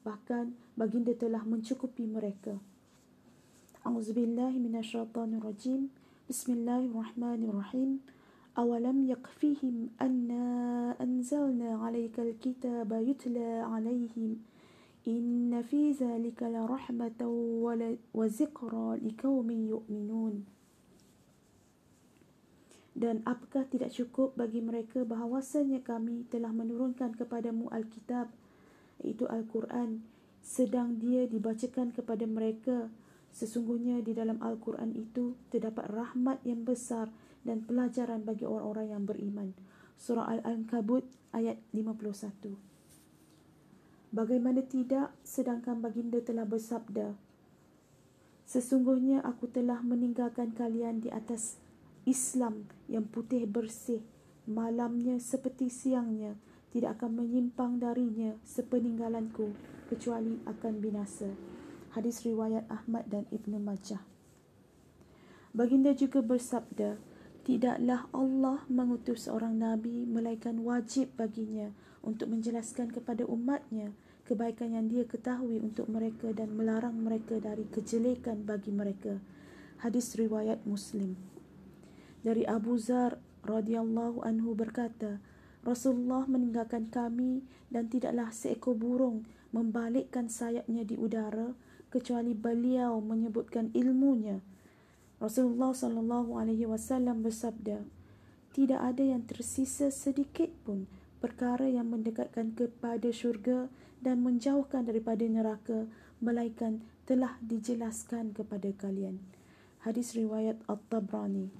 Bahkan 0.01 0.73
baginda 0.73 1.13
telah 1.13 1.45
mencukupi 1.45 2.09
mereka. 2.09 2.57
A'udzubillahi 3.85 4.57
minasyaitonirrajim. 4.57 5.93
Bismillahirrahmanirrahim. 6.25 8.01
Anna 8.59 10.43
anzalna 10.99 11.79
'alaikal 11.79 12.35
kitaba 12.43 12.99
yutla 12.99 13.63
'alaihim 13.63 14.43
inna 15.07 15.63
fi 15.63 15.95
zalika 15.95 16.51
la 16.51 16.67
rahmatan 16.67 17.31
wa 18.11 18.25
zikra 18.27 18.99
liqaumin 18.99 19.71
yu'minun. 19.71 20.43
Dan 22.99 23.23
apakah 23.23 23.63
tidak 23.71 23.95
cukup 23.95 24.35
bagi 24.35 24.59
mereka 24.59 25.07
bahawasanya 25.07 25.79
kami 25.79 26.27
telah 26.27 26.51
menurunkan 26.51 27.15
kepadamu 27.15 27.71
Alkitab 27.71 28.27
iaitu 28.99 29.23
Al-Quran 29.23 30.03
sedang 30.43 30.99
dia 30.99 31.23
dibacakan 31.23 31.95
kepada 31.95 32.27
mereka 32.27 32.91
sesungguhnya 33.31 34.03
di 34.03 34.11
dalam 34.11 34.35
Al-Quran 34.43 34.91
itu 34.99 35.39
terdapat 35.47 35.87
rahmat 35.87 36.43
yang 36.43 36.67
besar 36.67 37.07
dan 37.43 37.63
pelajaran 37.63 38.23
bagi 38.23 38.43
orang-orang 38.47 38.93
yang 38.95 39.03
beriman 39.07 39.49
surah 39.99 40.27
Al-Ankabut 40.39 41.05
ayat 41.35 41.59
51 41.75 42.55
Bagaimana 44.09 44.65
tidak 44.65 45.13
sedangkan 45.21 45.83
baginda 45.83 46.17
telah 46.23 46.47
bersabda 46.47 47.13
Sesungguhnya 48.49 49.21
aku 49.21 49.45
telah 49.45 49.85
meninggalkan 49.85 50.57
kalian 50.57 51.05
di 51.05 51.13
atas 51.13 51.61
Islam 52.09 52.65
yang 52.89 53.05
putih 53.05 53.45
bersih 53.45 54.01
malamnya 54.49 55.21
seperti 55.21 55.69
siangnya 55.69 56.33
tidak 56.73 56.97
akan 56.97 57.21
menyimpang 57.21 57.77
darinya 57.77 58.33
sepeninggalanku 58.41 59.53
kecuali 59.89 60.37
akan 60.45 60.73
binasa. 60.81 61.29
Hadis 61.93 62.21
riwayat 62.21 62.69
Ahmad 62.69 63.09
dan 63.09 63.25
Ibn 63.33 63.57
Majah. 63.57 64.01
Baginda 65.49 65.97
juga 65.97 66.21
bersabda, 66.21 67.01
Tidaklah 67.49 68.05
Allah 68.13 68.61
mengutus 68.69 69.25
seorang 69.25 69.57
Nabi 69.57 70.05
melainkan 70.05 70.61
wajib 70.61 71.09
baginya 71.17 71.73
untuk 72.05 72.29
menjelaskan 72.29 72.93
kepada 72.93 73.25
umatnya 73.25 73.89
kebaikan 74.29 74.77
yang 74.77 74.85
dia 74.85 75.01
ketahui 75.09 75.57
untuk 75.57 75.89
mereka 75.89 76.29
dan 76.29 76.53
melarang 76.53 77.01
mereka 77.01 77.41
dari 77.41 77.65
kejelekan 77.73 78.45
bagi 78.45 78.69
mereka. 78.69 79.17
Hadis 79.81 80.13
riwayat 80.13 80.61
Muslim. 80.69 81.17
Dari 82.21 82.45
Abu 82.45 82.77
Zar 82.77 83.17
radhiyallahu 83.41 84.21
anhu 84.21 84.53
berkata, 84.53 85.17
Rasulullah 85.65 86.29
meninggalkan 86.29 86.93
kami 86.93 87.41
dan 87.73 87.89
tidaklah 87.89 88.29
seekor 88.29 88.77
burung 88.77 89.25
membalikkan 89.49 90.29
sayapnya 90.29 90.85
di 90.85 91.01
udara 91.01 91.57
kecuali 91.89 92.37
beliau 92.37 93.01
menyebutkan 93.01 93.73
ilmunya. 93.73 94.37
Rasulullah 95.19 95.75
sallallahu 95.75 96.39
alaihi 96.39 96.63
wasallam 96.63 97.19
bersabda, 97.19 97.83
tidak 98.55 98.79
ada 98.79 99.03
yang 99.03 99.27
tersisa 99.27 99.91
sedikit 99.91 100.47
pun 100.63 100.87
perkara 101.19 101.67
yang 101.67 101.91
mendekatkan 101.91 102.55
kepada 102.55 103.11
syurga 103.11 103.67
dan 103.99 104.23
menjauhkan 104.23 104.87
daripada 104.87 105.27
neraka 105.27 105.91
melainkan 106.23 106.79
telah 107.03 107.35
dijelaskan 107.43 108.31
kepada 108.31 108.71
kalian. 108.79 109.19
Hadis 109.83 110.15
riwayat 110.15 110.59
At-Tabrani. 110.71 111.51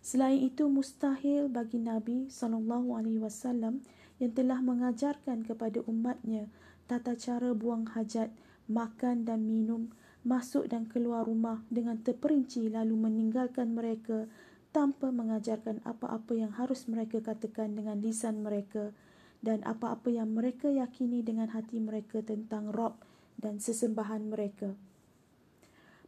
Selain 0.00 0.38
itu 0.38 0.70
mustahil 0.70 1.50
bagi 1.50 1.82
Nabi 1.82 2.30
sallallahu 2.30 2.94
alaihi 2.96 3.20
wasallam 3.20 3.84
yang 4.16 4.32
telah 4.32 4.62
mengajarkan 4.64 5.44
kepada 5.44 5.84
umatnya 5.84 6.48
tata 6.86 7.18
cara 7.18 7.52
buang 7.52 7.90
hajat, 7.92 8.30
makan 8.70 9.26
dan 9.26 9.44
minum, 9.44 9.90
masuk 10.26 10.66
dan 10.66 10.90
keluar 10.90 11.22
rumah 11.22 11.62
dengan 11.70 12.02
terperinci 12.02 12.66
lalu 12.66 12.98
meninggalkan 12.98 13.78
mereka 13.78 14.26
tanpa 14.74 15.14
mengajarkan 15.14 15.80
apa-apa 15.86 16.34
yang 16.34 16.50
harus 16.52 16.90
mereka 16.90 17.22
katakan 17.22 17.78
dengan 17.78 18.02
lisan 18.02 18.42
mereka 18.42 18.90
dan 19.38 19.62
apa-apa 19.62 20.10
yang 20.10 20.34
mereka 20.34 20.66
yakini 20.66 21.22
dengan 21.22 21.54
hati 21.54 21.78
mereka 21.78 22.20
tentang 22.26 22.74
Rob 22.74 22.98
dan 23.38 23.62
sesembahan 23.62 24.26
mereka. 24.26 24.74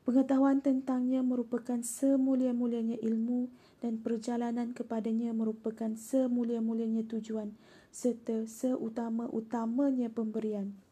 Pengetahuan 0.08 0.64
tentangnya 0.64 1.20
merupakan 1.20 1.78
semulia-mulianya 1.84 2.96
ilmu 3.04 3.52
dan 3.84 4.00
perjalanan 4.00 4.72
kepadanya 4.72 5.36
merupakan 5.36 5.92
semulia-mulianya 5.94 7.04
tujuan 7.06 7.52
serta 7.92 8.48
seutama-utamanya 8.48 10.08
pemberian. 10.08 10.87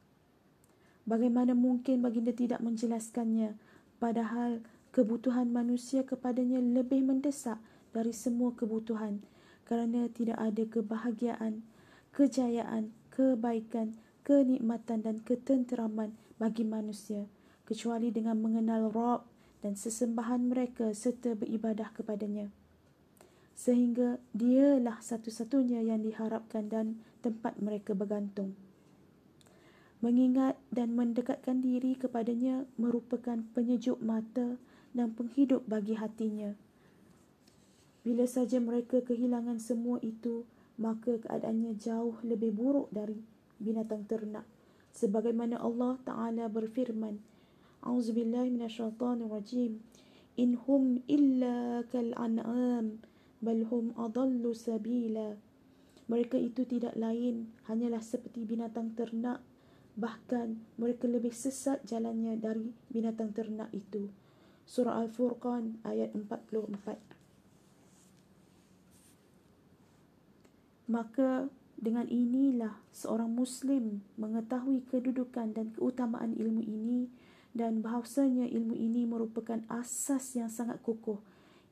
Bagaimana 1.06 1.54
mungkin 1.54 2.02
baginda 2.02 2.34
tidak 2.34 2.58
menjelaskannya 2.58 3.54
padahal 4.02 4.58
kebutuhan 4.90 5.54
manusia 5.54 6.02
kepadanya 6.02 6.58
lebih 6.58 7.06
mendesak 7.06 7.62
dari 7.94 8.10
semua 8.10 8.50
kebutuhan 8.58 9.22
kerana 9.70 10.10
tidak 10.10 10.34
ada 10.34 10.66
kebahagiaan, 10.66 11.62
kejayaan, 12.10 12.90
kebaikan, 13.14 13.94
kenikmatan 14.26 15.06
dan 15.06 15.16
ketenteraman 15.22 16.10
bagi 16.42 16.66
manusia 16.66 17.30
kecuali 17.62 18.10
dengan 18.10 18.42
mengenal 18.42 18.90
Rob 18.90 19.22
dan 19.62 19.78
sesembahan 19.78 20.50
mereka 20.50 20.90
serta 20.90 21.38
beribadah 21.38 21.90
kepadanya. 21.94 22.50
Sehingga 23.54 24.18
dialah 24.34 25.00
satu-satunya 25.00 25.82
yang 25.86 26.02
diharapkan 26.02 26.66
dan 26.66 26.98
tempat 27.24 27.58
mereka 27.62 27.94
bergantung. 27.94 28.54
Mengingat 30.04 30.60
dan 30.68 30.92
mendekatkan 30.92 31.64
diri 31.64 31.96
kepadanya 31.96 32.68
merupakan 32.76 33.40
penyejuk 33.56 33.96
mata 34.04 34.60
dan 34.92 35.16
penghidup 35.16 35.64
bagi 35.64 35.96
hatinya. 35.96 36.52
Bila 38.06 38.28
saja 38.28 38.60
mereka 38.62 39.02
kehilangan 39.02 39.58
semua 39.58 39.98
itu, 40.04 40.46
maka 40.76 41.16
keadaannya 41.18 41.74
jauh 41.80 42.20
lebih 42.22 42.52
buruk 42.52 42.92
dari 42.92 43.18
binatang 43.58 44.04
ternak. 44.04 44.44
Sebagaimana 44.92 45.60
Allah 45.60 45.98
Ta'ala 46.04 46.46
berfirman, 46.48 47.18
A'udzubillah 47.84 48.46
minasyaitanir 48.46 49.28
rajim. 49.28 49.80
In 50.36 50.60
hum 50.68 51.00
illa 51.08 51.82
kal 51.88 52.12
an'am 52.16 53.00
bal 53.40 53.60
hum 53.72 53.96
adallu 53.96 54.52
sabila. 54.52 55.36
Mereka 56.06 56.38
itu 56.38 56.62
tidak 56.68 56.94
lain 56.94 57.50
hanyalah 57.66 58.04
seperti 58.04 58.46
binatang 58.46 58.94
ternak 58.94 59.42
bahkan 59.96 60.60
mereka 60.76 61.08
lebih 61.08 61.32
sesat 61.32 61.80
jalannya 61.88 62.36
dari 62.36 62.68
binatang 62.92 63.32
ternak 63.32 63.72
itu 63.72 64.12
surah 64.68 65.00
al-furqan 65.00 65.80
ayat 65.82 66.12
44 66.12 67.16
maka 70.86 71.48
dengan 71.76 72.08
inilah 72.08 72.80
seorang 72.92 73.32
muslim 73.32 74.00
mengetahui 74.20 74.84
kedudukan 74.88 75.52
dan 75.52 75.72
keutamaan 75.72 76.36
ilmu 76.36 76.62
ini 76.64 77.08
dan 77.56 77.80
bahawasanya 77.80 78.52
ilmu 78.52 78.76
ini 78.76 79.08
merupakan 79.08 79.64
asas 79.72 80.36
yang 80.36 80.52
sangat 80.52 80.76
kukuh 80.84 81.20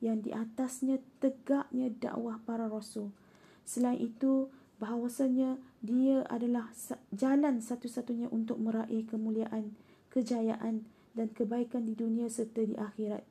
yang 0.03 0.21
di 0.21 0.35
atasnya 0.35 0.99
tegaknya 1.23 1.89
dakwah 1.97 2.37
para 2.43 2.67
rasul. 2.67 3.15
Selain 3.63 3.97
itu, 3.97 4.51
bahawasanya 4.77 5.57
dia 5.85 6.25
adalah 6.27 6.73
jalan 7.13 7.61
satu-satunya 7.61 8.27
untuk 8.33 8.57
meraih 8.57 9.05
kemuliaan, 9.05 9.77
kejayaan 10.09 10.83
dan 11.13 11.31
kebaikan 11.31 11.85
di 11.85 11.93
dunia 11.93 12.27
serta 12.27 12.65
di 12.65 12.75
akhirat. 12.75 13.23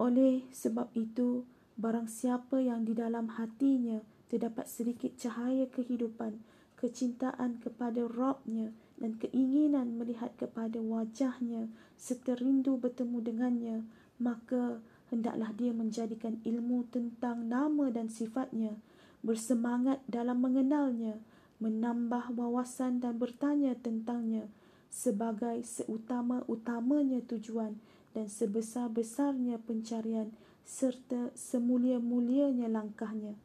Oleh 0.00 0.46
sebab 0.54 0.92
itu, 0.96 1.44
barang 1.80 2.08
siapa 2.08 2.60
yang 2.60 2.84
di 2.84 2.92
dalam 2.92 3.32
hatinya 3.40 4.00
terdapat 4.30 4.70
sedikit 4.70 5.16
cahaya 5.18 5.66
kehidupan, 5.68 6.38
kecintaan 6.78 7.60
kepada 7.60 8.06
Rabbnya 8.06 8.72
dan 8.96 9.16
keinginan 9.16 10.00
melihat 10.00 10.32
kepada 10.36 10.80
wajahnya 10.80 11.68
serta 12.00 12.38
rindu 12.38 12.80
bertemu 12.80 13.18
dengannya, 13.20 13.76
maka 14.16 14.80
hendaklah 15.10 15.50
dia 15.58 15.74
menjadikan 15.74 16.38
ilmu 16.46 16.86
tentang 16.88 17.50
nama 17.50 17.90
dan 17.90 18.08
sifatnya, 18.08 18.78
bersemangat 19.20 20.00
dalam 20.08 20.40
mengenalnya, 20.40 21.20
menambah 21.60 22.32
wawasan 22.32 23.04
dan 23.04 23.20
bertanya 23.20 23.76
tentangnya 23.76 24.48
sebagai 24.90 25.62
seutama-utamanya 25.62 27.22
tujuan 27.30 27.78
dan 28.10 28.26
sebesar-besarnya 28.26 29.62
pencarian 29.62 30.34
serta 30.66 31.30
semulia-mulianya 31.36 32.66
langkahnya. 32.66 33.38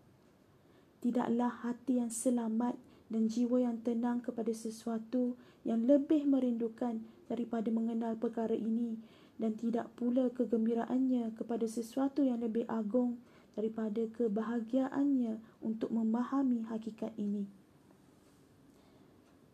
Tidaklah 1.06 1.62
hati 1.62 2.02
yang 2.02 2.10
selamat 2.10 2.74
dan 3.14 3.30
jiwa 3.30 3.62
yang 3.62 3.78
tenang 3.86 4.26
kepada 4.26 4.50
sesuatu 4.50 5.38
yang 5.62 5.86
lebih 5.86 6.26
merindukan 6.26 7.06
daripada 7.30 7.70
mengenal 7.70 8.18
perkara 8.18 8.58
ini 8.58 8.98
dan 9.38 9.54
tidak 9.54 9.92
pula 9.94 10.34
kegembiraannya 10.34 11.36
kepada 11.38 11.70
sesuatu 11.70 12.26
yang 12.26 12.42
lebih 12.42 12.66
agung 12.66 13.22
daripada 13.56 14.04
kebahagiaannya 14.12 15.40
untuk 15.64 15.90
memahami 15.90 16.68
hakikat 16.68 17.16
ini. 17.16 17.48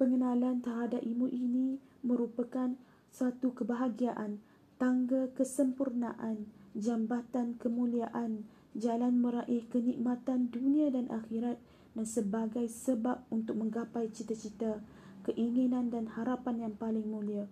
Pengenalan 0.02 0.66
terhadap 0.66 1.06
ilmu 1.06 1.30
ini 1.30 1.78
merupakan 2.02 2.74
satu 3.14 3.54
kebahagiaan, 3.54 4.42
tangga 4.82 5.30
kesempurnaan, 5.38 6.50
jambatan 6.74 7.54
kemuliaan, 7.62 8.50
jalan 8.74 9.22
meraih 9.22 9.62
kenikmatan 9.70 10.50
dunia 10.50 10.90
dan 10.90 11.06
akhirat 11.14 11.62
dan 11.94 12.08
sebagai 12.08 12.66
sebab 12.72 13.22
untuk 13.30 13.60
menggapai 13.60 14.10
cita-cita, 14.10 14.80
keinginan 15.28 15.92
dan 15.92 16.08
harapan 16.08 16.66
yang 16.66 16.74
paling 16.80 17.06
mulia. 17.06 17.46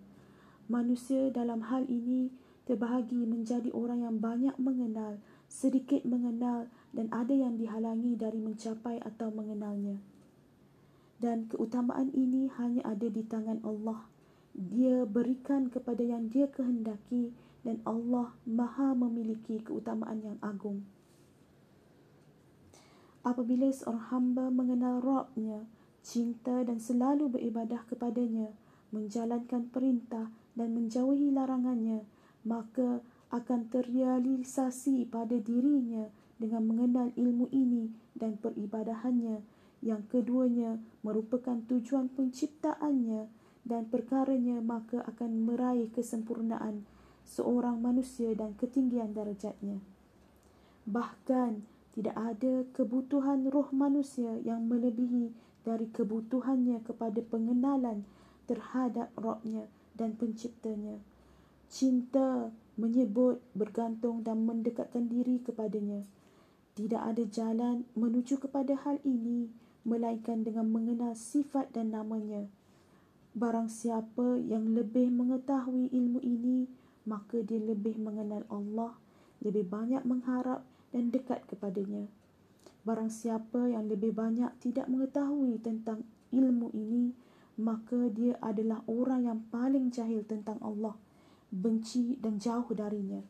Manusia 0.66 1.28
dalam 1.30 1.60
hal 1.68 1.86
ini 1.86 2.32
terbahagi 2.64 3.26
menjadi 3.26 3.68
orang 3.74 4.06
yang 4.06 4.16
banyak 4.18 4.56
mengenal, 4.56 5.20
sedikit 5.50 6.06
mengenal 6.06 6.70
dan 6.94 7.10
ada 7.10 7.34
yang 7.34 7.58
dihalangi 7.58 8.14
dari 8.14 8.38
mencapai 8.38 9.02
atau 9.02 9.34
mengenalnya. 9.34 9.98
Dan 11.18 11.50
keutamaan 11.50 12.14
ini 12.14 12.48
hanya 12.56 12.86
ada 12.86 13.10
di 13.10 13.26
tangan 13.26 13.60
Allah. 13.66 14.06
Dia 14.54 15.04
berikan 15.04 15.68
kepada 15.68 16.00
yang 16.00 16.30
dia 16.30 16.46
kehendaki 16.48 17.34
dan 17.66 17.82
Allah 17.84 18.32
maha 18.48 18.96
memiliki 18.96 19.60
keutamaan 19.60 20.22
yang 20.24 20.38
agung. 20.40 20.86
Apabila 23.20 23.68
seorang 23.68 24.06
hamba 24.08 24.48
mengenal 24.48 25.04
Rabbnya, 25.04 25.68
cinta 26.00 26.64
dan 26.64 26.80
selalu 26.80 27.36
beribadah 27.36 27.84
kepadanya, 27.84 28.48
menjalankan 28.96 29.68
perintah 29.68 30.32
dan 30.56 30.72
menjauhi 30.72 31.28
larangannya, 31.28 32.08
maka 32.48 33.04
akan 33.30 33.70
terrealisasi 33.70 35.06
pada 35.06 35.38
dirinya 35.38 36.10
dengan 36.40 36.66
mengenal 36.66 37.14
ilmu 37.14 37.46
ini 37.54 37.90
dan 38.18 38.36
peribadahannya 38.38 39.42
yang 39.80 40.04
keduanya 40.10 40.76
merupakan 41.00 41.56
tujuan 41.68 42.12
penciptaannya 42.12 43.30
dan 43.64 43.86
perkaranya 43.88 44.60
maka 44.60 45.04
akan 45.04 45.46
meraih 45.46 45.88
kesempurnaan 45.92 46.84
seorang 47.24 47.78
manusia 47.78 48.32
dan 48.34 48.56
ketinggian 48.56 49.12
darjatnya. 49.14 49.78
Bahkan 50.88 51.62
tidak 51.94 52.16
ada 52.16 52.64
kebutuhan 52.72 53.46
roh 53.52 53.68
manusia 53.70 54.40
yang 54.42 54.66
melebihi 54.66 55.30
dari 55.62 55.86
kebutuhannya 55.92 56.80
kepada 56.82 57.20
pengenalan 57.20 58.08
terhadap 58.48 59.12
rohnya 59.14 59.68
dan 59.94 60.16
penciptanya. 60.16 60.98
Cinta 61.70 62.50
menyebut, 62.80 63.44
bergantung 63.52 64.24
dan 64.24 64.48
mendekatkan 64.48 65.06
diri 65.12 65.44
kepadanya. 65.44 66.00
Tidak 66.72 66.96
ada 66.96 67.20
jalan 67.28 67.84
menuju 67.92 68.40
kepada 68.40 68.72
hal 68.80 68.96
ini 69.04 69.52
melainkan 69.84 70.40
dengan 70.40 70.68
mengenal 70.72 71.12
sifat 71.12 71.68
dan 71.76 71.92
namanya. 71.92 72.48
Barang 73.36 73.68
siapa 73.68 74.40
yang 74.42 74.72
lebih 74.72 75.12
mengetahui 75.12 75.92
ilmu 75.92 76.24
ini, 76.24 76.66
maka 77.06 77.44
dia 77.44 77.60
lebih 77.60 78.00
mengenal 78.00 78.42
Allah, 78.50 78.96
lebih 79.44 79.68
banyak 79.68 80.02
mengharap 80.02 80.64
dan 80.90 81.14
dekat 81.14 81.46
kepadanya. 81.46 82.10
Barang 82.82 83.12
siapa 83.12 83.68
yang 83.70 83.86
lebih 83.86 84.16
banyak 84.16 84.50
tidak 84.64 84.88
mengetahui 84.88 85.60
tentang 85.60 86.02
ilmu 86.32 86.72
ini, 86.72 87.12
maka 87.60 88.08
dia 88.08 88.40
adalah 88.40 88.80
orang 88.88 89.28
yang 89.28 89.40
paling 89.52 89.92
jahil 89.92 90.24
tentang 90.24 90.56
Allah, 90.64 90.96
benci 91.50 92.16
dan 92.22 92.38
jauh 92.38 92.66
darinya. 92.70 93.20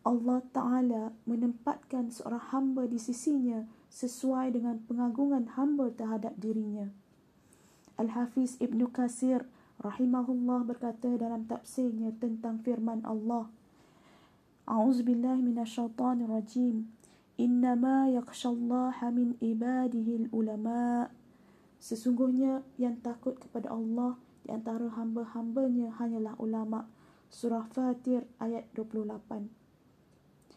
Allah 0.00 0.40
Ta'ala 0.52 1.12
menempatkan 1.28 2.08
seorang 2.08 2.40
hamba 2.52 2.88
di 2.88 2.96
sisinya 2.96 3.68
sesuai 3.92 4.56
dengan 4.56 4.80
pengagungan 4.88 5.60
hamba 5.60 5.92
terhadap 5.92 6.32
dirinya. 6.40 6.88
Al-Hafiz 8.00 8.56
Ibn 8.64 8.80
Kasir 8.88 9.44
rahimahullah 9.84 10.64
berkata 10.64 11.20
dalam 11.20 11.44
tafsirnya 11.44 12.16
tentang 12.16 12.64
firman 12.64 13.04
Allah. 13.04 13.52
A'uzubillah 14.64 15.36
minasyaitanirrajim. 15.36 16.88
Innama 17.36 18.08
yakshallaha 18.08 19.12
min 19.12 19.36
ibadihi 19.40 20.28
ulama 20.32 21.08
Sesungguhnya 21.80 22.60
yang 22.76 23.00
takut 23.00 23.40
kepada 23.40 23.72
Allah 23.72 24.20
di 24.44 24.52
antara 24.52 24.92
hamba-hambanya 24.92 25.96
hanyalah 25.96 26.36
ulama' 26.36 26.84
Surah 27.30 27.62
Fatir 27.70 28.26
ayat 28.42 28.66
28. 28.74 29.46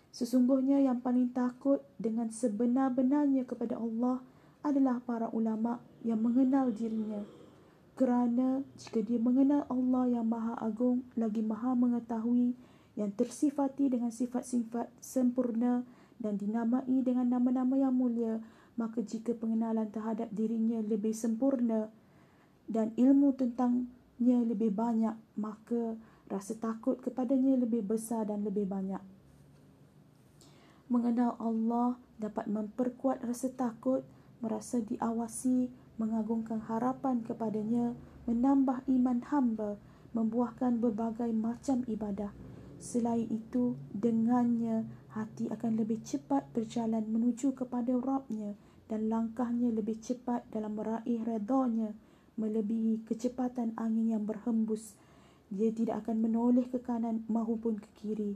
Sesungguhnya 0.10 0.82
yang 0.82 1.06
paling 1.06 1.30
takut 1.30 1.86
dengan 2.02 2.34
sebenar-benarnya 2.34 3.46
kepada 3.46 3.78
Allah 3.78 4.26
adalah 4.66 4.98
para 5.06 5.30
ulama 5.30 5.78
yang 6.02 6.18
mengenal 6.26 6.74
dirinya. 6.74 7.22
Kerana 7.94 8.66
jika 8.74 9.06
dia 9.06 9.22
mengenal 9.22 9.70
Allah 9.70 10.18
yang 10.18 10.26
maha 10.26 10.58
agung 10.58 11.06
lagi 11.14 11.46
maha 11.46 11.78
mengetahui 11.78 12.58
yang 12.98 13.14
tersifati 13.14 13.94
dengan 13.94 14.10
sifat-sifat 14.10 14.90
sempurna 14.98 15.86
dan 16.18 16.42
dinamai 16.42 17.06
dengan 17.06 17.38
nama-nama 17.38 17.78
yang 17.78 17.94
mulia, 17.94 18.42
maka 18.82 19.06
jika 19.06 19.38
pengenalan 19.38 19.94
terhadap 19.94 20.34
dirinya 20.34 20.82
lebih 20.82 21.14
sempurna 21.14 21.94
dan 22.66 22.90
ilmu 22.98 23.38
tentangnya 23.38 24.42
lebih 24.42 24.74
banyak, 24.74 25.14
maka 25.38 25.94
rasa 26.32 26.56
takut 26.58 27.00
kepadanya 27.00 27.60
lebih 27.60 27.84
besar 27.84 28.28
dan 28.28 28.44
lebih 28.44 28.68
banyak. 28.68 29.02
Mengenal 30.92 31.40
Allah 31.42 31.98
dapat 32.20 32.46
memperkuat 32.46 33.24
rasa 33.24 33.50
takut, 33.50 34.04
merasa 34.44 34.84
diawasi, 34.84 35.72
mengagungkan 35.98 36.62
harapan 36.68 37.24
kepadanya, 37.24 37.96
menambah 38.28 38.86
iman 38.88 39.20
hamba, 39.32 39.72
membuahkan 40.14 40.78
berbagai 40.78 41.32
macam 41.34 41.82
ibadah. 41.90 42.30
Selain 42.84 43.26
itu, 43.32 43.80
dengannya 43.96 44.86
hati 45.16 45.48
akan 45.48 45.80
lebih 45.80 46.04
cepat 46.04 46.52
berjalan 46.52 47.08
menuju 47.08 47.56
kepada 47.56 47.96
Rabbnya 47.96 48.60
dan 48.92 49.08
langkahnya 49.08 49.72
lebih 49.72 50.04
cepat 50.04 50.44
dalam 50.52 50.76
meraih 50.76 51.24
redanya 51.24 51.96
melebihi 52.36 53.06
kecepatan 53.06 53.78
angin 53.78 54.18
yang 54.18 54.24
berhembus. 54.26 54.98
Dia 55.54 55.70
tidak 55.70 56.06
akan 56.06 56.26
menoleh 56.26 56.66
ke 56.66 56.82
kanan 56.82 57.22
maupun 57.30 57.78
ke 57.78 57.90
kiri. 58.02 58.34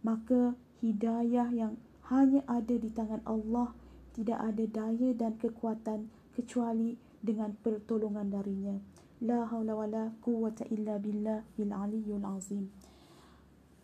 Maka 0.00 0.56
hidayah 0.80 1.52
yang 1.52 1.76
hanya 2.08 2.40
ada 2.48 2.72
di 2.72 2.88
tangan 2.88 3.20
Allah 3.28 3.76
tidak 4.16 4.40
ada 4.40 4.64
daya 4.64 5.12
dan 5.12 5.36
kekuatan 5.36 6.08
kecuali 6.32 6.96
dengan 7.20 7.52
pertolongan 7.60 8.32
darinya. 8.32 8.76
La 9.20 9.44
haula 9.50 9.76
wala 9.76 10.04
quwwata 10.24 10.64
illa 10.72 10.96
billah 10.96 11.44
il 11.60 11.70
aliyyul 11.70 12.24
azim. 12.24 12.72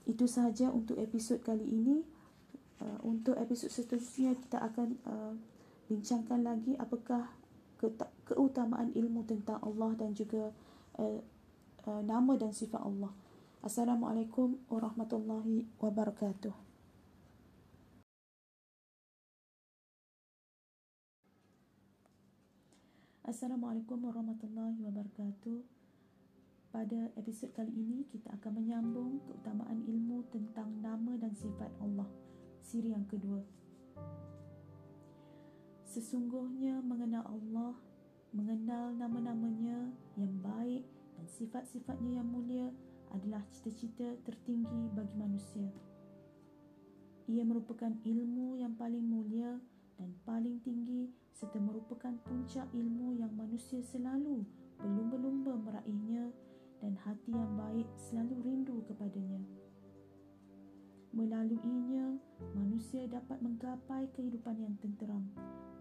Itu 0.09 0.25
sahaja 0.25 0.73
untuk 0.73 0.97
episod 0.97 1.45
kali 1.45 1.69
ini. 1.69 2.01
Uh, 2.81 2.99
untuk 3.07 3.39
episod 3.39 3.71
seterusnya 3.71 4.35
kita 4.35 4.59
akan 4.59 4.89
uh, 5.07 5.35
bincangkan 5.87 6.43
lagi 6.43 6.75
apakah 6.75 7.31
keutamaan 8.27 8.91
ilmu 8.97 9.23
tentang 9.29 9.61
Allah 9.63 9.95
dan 9.95 10.17
juga 10.17 10.51
uh, 10.99 11.21
uh, 11.89 12.03
nama 12.05 12.33
dan 12.41 12.53
sifat 12.53 12.81
Allah. 12.81 13.13
Assalamualaikum 13.65 14.61
warahmatullahi 14.69 15.69
wabarakatuh. 15.81 16.53
Assalamualaikum 23.25 24.05
warahmatullahi 24.05 24.77
wabarakatuh. 24.85 25.59
Pada 26.69 27.09
episod 27.17 27.49
kali 27.57 27.73
ini 27.73 28.05
kita 28.13 28.35
akan 28.37 28.53
menyambung 28.61 29.23
keutamaan 29.25 29.81
ilmu 29.89 30.29
tentang 30.29 30.69
nama 30.85 31.17
dan 31.17 31.33
sifat 31.33 31.73
Allah. 31.81 32.05
Siri 32.61 32.93
yang 32.93 33.09
kedua. 33.09 33.41
Sesungguhnya 35.89 36.85
mengenal 36.85 37.25
Allah, 37.25 37.73
mengenal 38.35 38.93
nama-namanya 38.93 39.95
yang 40.19 40.35
baik 40.43 40.85
dan 41.17 41.27
sifat-sifatnya 41.31 42.21
yang 42.23 42.29
mulia 42.29 42.69
adalah 43.15 43.43
cita-cita 43.55 44.19
tertinggi 44.27 44.91
bagi 44.93 45.15
manusia. 45.15 45.71
Ia 47.31 47.43
merupakan 47.47 47.95
ilmu 48.05 48.59
yang 48.61 48.77
paling 48.77 49.01
mulia 49.01 49.57
dan 49.97 50.11
paling 50.27 50.61
tinggi 50.61 51.09
serta 51.33 51.57
merupakan 51.63 52.13
puncak 52.27 52.67
ilmu 52.75 53.17
yang 53.17 53.31
manusia 53.33 53.81
selalu 53.81 54.45
berlumba-lumba 54.79 55.55
meraihnya 55.57 56.31
dan 56.83 56.99
hati 57.01 57.33
yang 57.33 57.55
baik 57.57 57.89
selalu 57.97 58.35
rindu 58.45 58.83
kepadanya. 58.91 59.41
Melaluinya, 61.15 62.19
manusia 62.59 63.07
dapat 63.07 63.39
menggapai 63.39 64.11
kehidupan 64.19 64.59
yang 64.59 64.75
tenteram 64.83 65.23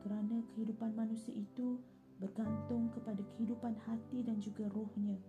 kerana 0.05 0.45
kehidupan 0.53 0.93
manusia 0.93 1.33
itu 1.33 1.81
bergantung 2.23 2.87
kepada 2.95 3.19
kehidupan 3.35 3.75
hati 3.83 4.23
dan 4.23 4.39
juga 4.39 4.71
rohnya. 4.71 5.19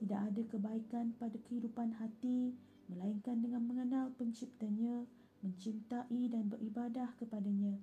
Tidak 0.00 0.20
ada 0.32 0.42
kebaikan 0.48 1.12
pada 1.20 1.36
kehidupan 1.44 1.92
hati 2.00 2.56
melainkan 2.88 3.44
dengan 3.44 3.68
mengenal 3.68 4.16
penciptanya, 4.16 5.04
mencintai 5.44 6.32
dan 6.32 6.48
beribadah 6.48 7.12
kepadanya, 7.20 7.76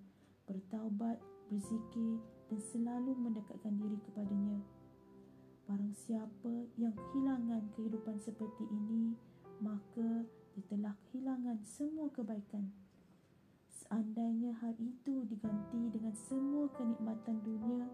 bertaubat, 0.50 1.22
berzikir 1.54 2.18
dan 2.50 2.60
selalu 2.74 3.14
mendekatkan 3.22 3.78
diri 3.78 4.02
kepadanya. 4.10 4.58
Barang 5.70 5.94
siapa 5.94 6.70
yang 6.78 6.94
kehilangan 6.94 7.70
kehidupan 7.78 8.18
seperti 8.18 8.66
ini, 8.70 9.14
maka 9.62 10.26
dia 10.54 10.64
telah 10.70 10.94
kehilangan 11.10 11.62
semua 11.62 12.10
kebaikan. 12.10 12.85
Seandainya 13.86 14.50
hal 14.66 14.74
itu 14.82 15.30
diganti 15.30 15.94
dengan 15.94 16.18
semua 16.18 16.66
kenikmatan 16.74 17.38
dunia, 17.46 17.86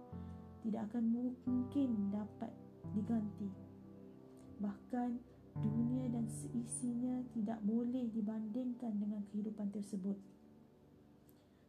tidak 0.63 0.87
akan 0.87 1.03
mungkin 1.11 2.15
dapat 2.15 2.47
diganti. 2.95 3.51
Bahkan 4.63 5.19
dunia 5.59 6.07
dan 6.15 6.31
seisinya 6.31 7.19
tidak 7.35 7.59
boleh 7.67 8.07
dibandingkan 8.07 9.03
dengan 9.03 9.19
kehidupan 9.35 9.67
tersebut. 9.75 10.15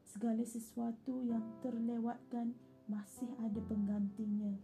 Segala 0.06 0.46
sesuatu 0.46 1.18
yang 1.26 1.42
terlewatkan 1.58 2.54
masih 2.86 3.26
ada 3.42 3.58
penggantinya. 3.66 4.54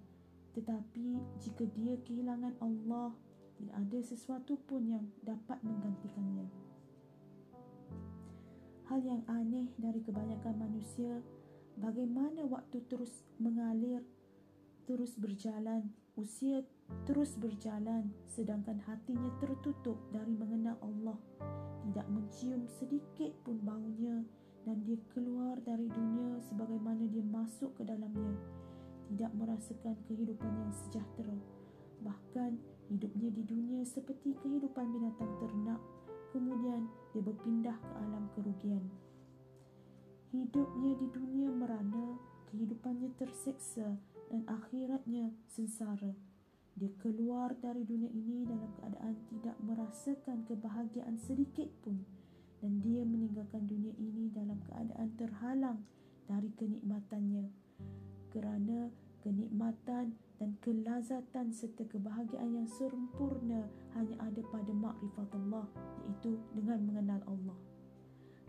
Tetapi 0.55 1.19
jika 1.43 1.67
dia 1.75 1.99
kehilangan 2.07 2.55
Allah, 2.63 3.11
tidak 3.59 3.75
ada 3.75 3.99
sesuatu 4.07 4.55
pun 4.71 4.87
yang 4.87 5.03
dapat 5.27 5.59
menggantikannya. 5.67 6.68
Hal 8.89 9.05
yang 9.05 9.21
aneh 9.29 9.69
dari 9.77 10.01
kebanyakan 10.01 10.65
manusia, 10.65 11.21
bagaimana 11.77 12.41
waktu 12.49 12.81
terus 12.89 13.21
mengalir, 13.37 14.01
terus 14.89 15.13
berjalan, 15.21 15.93
usia 16.17 16.65
terus 17.05 17.37
berjalan 17.37 18.09
sedangkan 18.33 18.81
hatinya 18.89 19.29
tertutup 19.45 20.01
dari 20.09 20.33
mengenal 20.33 20.81
Allah. 20.81 21.21
Tidak 21.85 22.07
mencium 22.09 22.65
sedikit 22.81 23.37
pun 23.45 23.61
baunya 23.61 24.25
dan 24.65 24.81
dia 24.89 24.97
keluar 25.13 25.61
dari 25.69 25.85
dunia 25.93 26.41
sebagaimana 26.49 27.05
dia 27.13 27.25
masuk 27.29 27.77
ke 27.77 27.85
dalamnya. 27.85 28.41
Tidak 29.13 29.33
merasakan 29.37 30.01
kehidupan 30.09 30.53
yang 30.65 30.73
sejahtera. 30.73 31.37
Bahkan 32.09 32.57
hidupnya 32.89 33.37
di 33.37 33.43
dunia 33.45 33.85
seperti 33.85 34.33
kehidupan 34.41 34.97
binatang 34.97 35.33
ternak 35.45 35.81
kemudian 36.33 36.89
dia 37.13 37.23
berpindah 37.25 37.77
ke 37.77 37.93
alam 37.99 38.25
kerugian. 38.37 38.85
Hidupnya 40.29 40.93
di 41.01 41.07
dunia 41.09 41.49
merana 41.49 42.21
kehidupannya 42.53 43.17
terseksa 43.17 43.97
dan 44.29 44.45
akhiratnya 44.45 45.33
sengsara. 45.49 46.13
Dia 46.79 46.95
keluar 47.03 47.59
dari 47.59 47.83
dunia 47.83 48.13
ini 48.13 48.47
dalam 48.47 48.71
keadaan 48.79 49.15
tidak 49.33 49.57
merasakan 49.67 50.47
kebahagiaan 50.47 51.19
sedikit 51.19 51.67
pun. 51.83 51.99
Dan 52.59 52.83
dia 52.83 53.07
meninggalkan 53.07 53.67
dunia 53.67 53.95
ini 53.99 54.31
dalam 54.35 54.59
keadaan 54.67 55.11
terhalang 55.19 55.79
dari 56.27 56.51
kenikmatannya. 56.55 57.47
Kerana 58.31 58.91
kenikmatan 59.23 60.15
dan 60.39 60.55
kelazatan 60.63 61.51
serta 61.51 61.83
kebahagiaan 61.91 62.55
yang 62.55 62.69
sempurna 62.71 63.67
hanya 63.99 64.17
ada 64.23 64.43
pada 64.55 64.71
makrifat 64.71 65.29
Allah 65.35 65.67
iaitu 66.07 66.39
dengan 66.55 66.79
mengenal 66.87 67.21
Allah. 67.27 67.59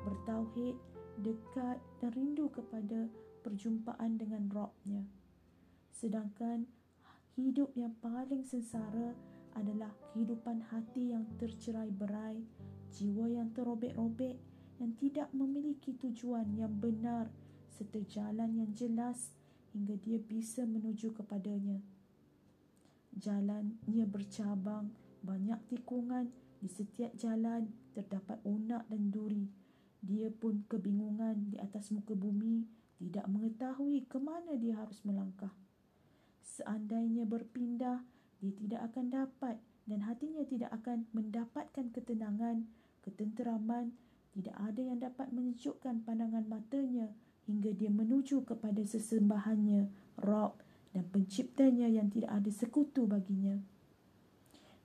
Bertauhid 0.06 0.78
dekat 1.26 1.82
dan 2.00 2.12
rindu 2.16 2.48
kepada 2.54 3.10
perjumpaan 3.42 4.16
dengan 4.22 4.48
Rabbnya. 4.48 5.04
Sedangkan 5.92 6.70
hidup 7.36 7.74
yang 7.76 7.98
paling 8.00 8.46
sengsara 8.46 9.18
adalah 9.58 9.92
kehidupan 10.14 10.62
hati 10.70 11.12
yang 11.12 11.26
tercerai 11.42 11.90
berai, 11.90 12.40
jiwa 12.94 13.28
yang 13.28 13.50
terobek-robek 13.52 14.38
yang 14.80 14.96
tidak 14.96 15.28
memiliki 15.36 15.92
tujuan 16.00 16.56
yang 16.56 16.72
benar 16.80 17.28
serta 17.68 18.00
jalan 18.08 18.64
yang 18.64 18.72
jelas 18.72 19.36
hingga 19.74 19.96
dia 20.00 20.18
bisa 20.18 20.66
menuju 20.66 21.14
kepadanya. 21.14 21.80
Jalannya 23.16 24.06
bercabang, 24.06 24.94
banyak 25.26 25.60
tikungan, 25.70 26.30
di 26.60 26.68
setiap 26.68 27.16
jalan 27.16 27.72
terdapat 27.96 28.40
onak 28.44 28.84
dan 28.92 29.12
duri. 29.12 29.48
Dia 30.00 30.32
pun 30.32 30.64
kebingungan 30.68 31.52
di 31.52 31.58
atas 31.60 31.92
muka 31.92 32.16
bumi, 32.16 32.68
tidak 33.00 33.28
mengetahui 33.32 34.08
ke 34.08 34.20
mana 34.20 34.56
dia 34.56 34.76
harus 34.80 35.00
melangkah. 35.08 35.52
Seandainya 36.44 37.24
berpindah, 37.24 38.04
dia 38.40 38.54
tidak 38.56 38.92
akan 38.92 39.06
dapat 39.12 39.56
dan 39.88 40.00
hatinya 40.04 40.44
tidak 40.48 40.72
akan 40.84 41.08
mendapatkan 41.16 41.86
ketenangan, 41.92 42.68
ketenteraman. 43.04 43.96
Tidak 44.30 44.54
ada 44.56 44.78
yang 44.80 45.02
dapat 45.02 45.34
menyejukkan 45.34 46.06
pandangan 46.06 46.46
matanya 46.46 47.10
hingga 47.50 47.74
dia 47.74 47.90
menuju 47.90 48.46
kepada 48.46 48.86
sesembahannya, 48.86 49.90
Rob 50.22 50.62
dan 50.94 51.10
penciptanya 51.10 51.90
yang 51.90 52.14
tidak 52.14 52.30
ada 52.30 52.52
sekutu 52.54 53.10
baginya. 53.10 53.58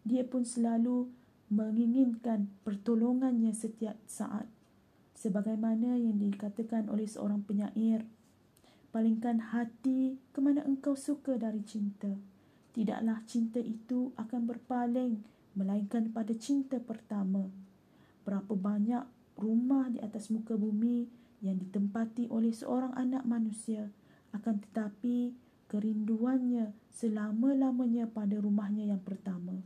Dia 0.08 0.24
pun 0.24 0.48
selalu 0.48 1.12
menginginkan 1.52 2.48
pertolongannya 2.64 3.52
setiap 3.52 4.00
saat. 4.08 4.48
Sebagaimana 5.12 6.00
yang 6.00 6.16
dikatakan 6.16 6.88
oleh 6.88 7.04
seorang 7.04 7.44
penyair, 7.44 8.04
Palingkan 8.94 9.50
hati 9.50 10.22
ke 10.30 10.38
mana 10.38 10.62
engkau 10.62 10.94
suka 10.94 11.34
dari 11.34 11.66
cinta. 11.66 12.14
Tidaklah 12.78 13.26
cinta 13.26 13.58
itu 13.58 14.14
akan 14.14 14.46
berpaling 14.46 15.18
melainkan 15.58 16.14
pada 16.14 16.30
cinta 16.38 16.78
pertama. 16.78 17.50
Berapa 18.22 18.54
banyak 18.54 19.02
rumah 19.34 19.90
di 19.90 19.98
atas 19.98 20.30
muka 20.30 20.54
bumi 20.54 21.10
yang 21.44 21.60
ditempati 21.60 22.32
oleh 22.32 22.56
seorang 22.56 22.96
anak 22.96 23.28
manusia 23.28 23.92
akan 24.32 24.64
tetapi 24.64 25.36
kerinduannya 25.68 26.72
selama-lamanya 26.88 28.08
pada 28.08 28.40
rumahnya 28.40 28.96
yang 28.96 29.02
pertama. 29.04 29.60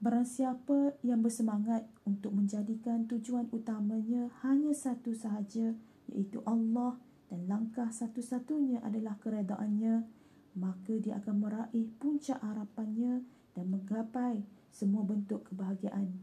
Barang 0.00 0.24
siapa 0.24 0.96
yang 1.04 1.20
bersemangat 1.20 1.84
untuk 2.08 2.32
menjadikan 2.32 3.04
tujuan 3.04 3.52
utamanya 3.52 4.32
hanya 4.40 4.72
satu 4.72 5.12
sahaja, 5.12 5.76
iaitu 6.08 6.40
Allah 6.48 6.96
dan 7.28 7.44
langkah 7.44 7.92
satu-satunya 7.92 8.80
adalah 8.80 9.20
keredaannya, 9.20 10.08
maka 10.56 10.92
dia 10.96 11.20
akan 11.20 11.36
meraih 11.44 11.86
puncak 12.00 12.40
harapannya 12.40 13.22
dan 13.52 13.64
menggapai 13.68 14.40
semua 14.72 15.04
bentuk 15.04 15.44
kebahagiaan. 15.52 16.16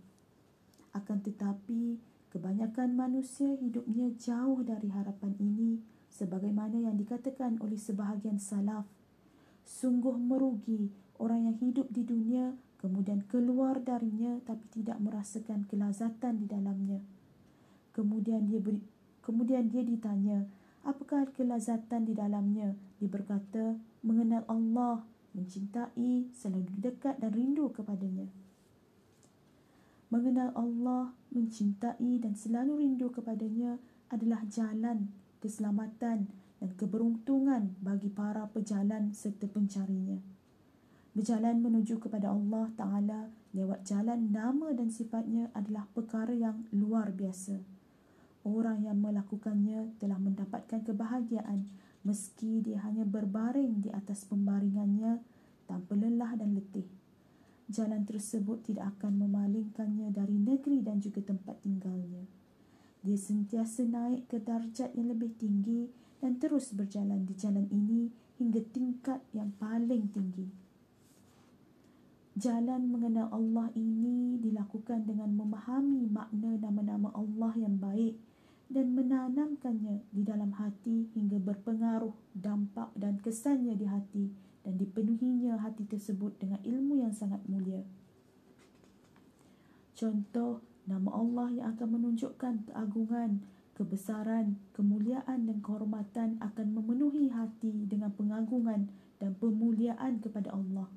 Akan 0.98 1.22
tetapi, 1.22 2.02
kebanyakan 2.34 2.94
manusia 2.94 3.54
hidupnya 3.58 4.12
jauh 4.18 4.64
dari 4.64 4.92
harapan 4.92 5.34
ini 5.40 5.80
sebagaimana 6.12 6.78
yang 6.80 6.96
dikatakan 6.98 7.60
oleh 7.64 7.80
sebahagian 7.80 8.42
salaf. 8.42 8.88
Sungguh 9.68 10.16
merugi 10.16 10.92
orang 11.20 11.52
yang 11.52 11.58
hidup 11.60 11.88
di 11.92 12.04
dunia 12.08 12.56
kemudian 12.78 13.26
keluar 13.26 13.82
darinya 13.82 14.38
tapi 14.46 14.64
tidak 14.70 15.02
merasakan 15.02 15.66
kelazatan 15.68 16.40
di 16.40 16.46
dalamnya. 16.46 17.00
Kemudian 17.92 18.46
dia 18.46 18.62
beri, 18.62 18.78
Kemudian 19.28 19.68
dia 19.68 19.84
ditanya, 19.84 20.48
apakah 20.88 21.28
kelazatan 21.36 22.08
di 22.08 22.16
dalamnya? 22.16 22.72
Dia 22.96 23.12
berkata, 23.12 23.76
mengenal 24.00 24.48
Allah, 24.48 25.04
mencintai, 25.36 26.32
selalu 26.32 26.72
dekat 26.80 27.20
dan 27.20 27.36
rindu 27.36 27.68
kepadanya. 27.76 28.24
Mengenal 30.08 30.56
Allah, 30.56 31.12
mencintai 31.36 32.24
dan 32.24 32.32
selalu 32.32 32.80
rindu 32.80 33.12
kepadanya 33.12 33.76
adalah 34.08 34.40
jalan 34.48 35.12
keselamatan 35.44 36.32
dan 36.64 36.70
keberuntungan 36.80 37.76
bagi 37.84 38.08
para 38.08 38.48
pejalan 38.48 39.12
serta 39.12 39.52
pencarinya. 39.52 40.16
Berjalan 41.12 41.60
menuju 41.60 42.00
kepada 42.00 42.32
Allah 42.32 42.72
Ta'ala 42.78 43.28
lewat 43.52 43.84
jalan 43.84 44.32
nama 44.32 44.72
dan 44.72 44.94
sifatnya 44.94 45.50
adalah 45.52 45.90
perkara 45.92 46.32
yang 46.32 46.64
luar 46.72 47.12
biasa. 47.12 47.58
Orang 48.48 48.88
yang 48.88 49.04
melakukannya 49.04 49.98
telah 50.00 50.16
mendapatkan 50.22 50.88
kebahagiaan 50.88 51.68
meski 52.08 52.64
dia 52.64 52.80
hanya 52.88 53.04
berbaring 53.04 53.84
di 53.84 53.92
atas 53.92 54.24
pembaringannya 54.24 55.20
tanpa 55.68 56.00
lelah 56.00 56.40
dan 56.40 56.56
letih. 56.56 56.88
Jalan 57.68 58.08
tersebut 58.08 58.64
tidak 58.64 58.96
akan 58.96 59.28
memalingkannya 59.28 60.16
dari 60.16 60.40
negeri 60.40 60.80
dan 60.80 61.04
juga 61.04 61.20
tempat 61.20 61.60
tinggalnya. 61.60 62.24
Dia 63.04 63.20
sentiasa 63.20 63.84
naik 63.84 64.32
ke 64.32 64.40
darjat 64.40 64.96
yang 64.96 65.12
lebih 65.12 65.36
tinggi 65.36 65.92
dan 66.24 66.40
terus 66.40 66.72
berjalan 66.72 67.28
di 67.28 67.36
jalan 67.36 67.68
ini 67.68 68.08
hingga 68.40 68.64
tingkat 68.72 69.20
yang 69.36 69.52
paling 69.60 70.08
tinggi. 70.16 70.48
Jalan 72.38 72.88
mengenal 72.88 73.34
Allah 73.36 73.68
ini 73.76 74.40
dilakukan 74.40 75.04
dengan 75.04 75.34
memahami 75.36 76.08
makna 76.08 76.56
nama-nama 76.56 77.10
Allah 77.18 77.52
yang 77.58 77.76
baik 77.82 78.16
dan 78.72 78.96
menanamkannya 78.96 80.08
di 80.14 80.22
dalam 80.24 80.56
hati 80.56 81.10
hingga 81.18 81.42
berpengaruh 81.42 82.14
dampak 82.32 82.94
dan 82.96 83.18
kesannya 83.20 83.74
di 83.76 83.86
hati 83.90 84.47
dan 84.68 84.76
dipenuhinya 84.76 85.64
hati 85.64 85.88
tersebut 85.88 86.36
dengan 86.44 86.60
ilmu 86.60 87.00
yang 87.00 87.16
sangat 87.16 87.40
mulia. 87.48 87.88
Contoh, 89.96 90.60
nama 90.84 91.08
Allah 91.16 91.48
yang 91.56 91.68
akan 91.72 91.88
menunjukkan 91.96 92.68
keagungan, 92.68 93.48
kebesaran, 93.80 94.60
kemuliaan 94.76 95.48
dan 95.48 95.64
kehormatan 95.64 96.36
akan 96.44 96.68
memenuhi 96.76 97.32
hati 97.32 97.88
dengan 97.88 98.12
pengagungan 98.12 98.92
dan 99.24 99.40
pemuliaan 99.40 100.20
kepada 100.20 100.52
Allah. 100.52 100.92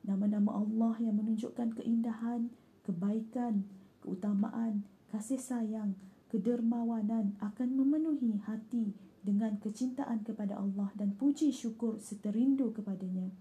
Nama-nama 0.00 0.64
Allah 0.64 0.96
yang 1.04 1.20
menunjukkan 1.20 1.76
keindahan, 1.76 2.48
kebaikan, 2.88 3.68
keutamaan, 4.00 4.88
kasih 5.12 5.36
sayang, 5.36 6.00
kedermawanan 6.32 7.36
akan 7.44 7.68
memenuhi 7.76 8.40
hati 8.40 8.96
dengan 9.24 9.56
kecintaan 9.56 10.20
kepada 10.22 10.60
Allah 10.60 10.92
dan 10.94 11.16
puji 11.16 11.48
syukur 11.48 11.96
serta 11.96 12.28
rindu 12.28 12.70
kepadanya. 12.76 13.32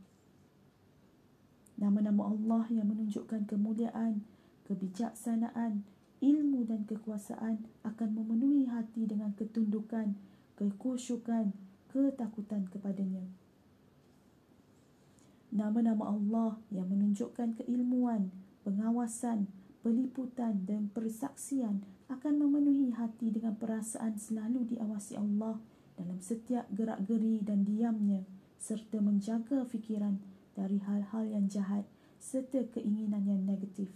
Nama-nama 1.76 2.32
Allah 2.32 2.64
yang 2.72 2.88
menunjukkan 2.88 3.44
kemuliaan, 3.44 4.24
kebijaksanaan, 4.64 5.84
ilmu 6.24 6.64
dan 6.64 6.88
kekuasaan 6.88 7.68
akan 7.84 8.10
memenuhi 8.16 8.72
hati 8.72 9.04
dengan 9.04 9.36
ketundukan, 9.36 10.16
kekusyukan, 10.56 11.52
ketakutan 11.92 12.64
kepadanya. 12.72 13.28
Nama-nama 15.52 16.16
Allah 16.16 16.58
yang 16.72 16.88
menunjukkan 16.90 17.60
keilmuan, 17.60 18.32
pengawasan, 18.64 19.52
peliputan 19.84 20.64
dan 20.64 20.90
persaksian 20.96 21.84
akan 22.08 22.34
memenuhi 22.40 22.96
hati 22.96 23.30
dengan 23.30 23.60
perasaan 23.60 24.16
selalu 24.16 24.74
diawasi 24.74 25.20
Allah 25.20 25.60
dalam 25.98 26.20
setiap 26.20 26.66
gerak-geri 26.74 27.44
dan 27.44 27.66
diamnya 27.68 28.26
serta 28.58 29.04
menjaga 29.04 29.68
fikiran 29.68 30.18
dari 30.54 30.80
hal-hal 30.82 31.26
yang 31.28 31.46
jahat 31.50 31.84
serta 32.22 32.64
keinginan 32.72 33.28
yang 33.28 33.44
negatif. 33.44 33.92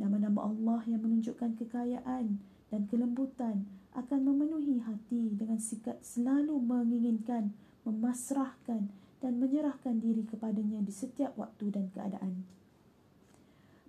Nama-nama 0.00 0.50
Allah 0.50 0.82
yang 0.90 1.06
menunjukkan 1.06 1.62
kekayaan 1.62 2.42
dan 2.72 2.82
kelembutan 2.90 3.68
akan 3.92 4.20
memenuhi 4.24 4.82
hati 4.82 5.36
dengan 5.36 5.60
sikap 5.60 6.00
selalu 6.00 6.58
menginginkan, 6.58 7.52
memasrahkan 7.84 8.88
dan 9.22 9.32
menyerahkan 9.38 10.00
diri 10.02 10.26
kepadanya 10.26 10.82
di 10.82 10.90
setiap 10.90 11.36
waktu 11.38 11.70
dan 11.70 11.86
keadaan. 11.94 12.42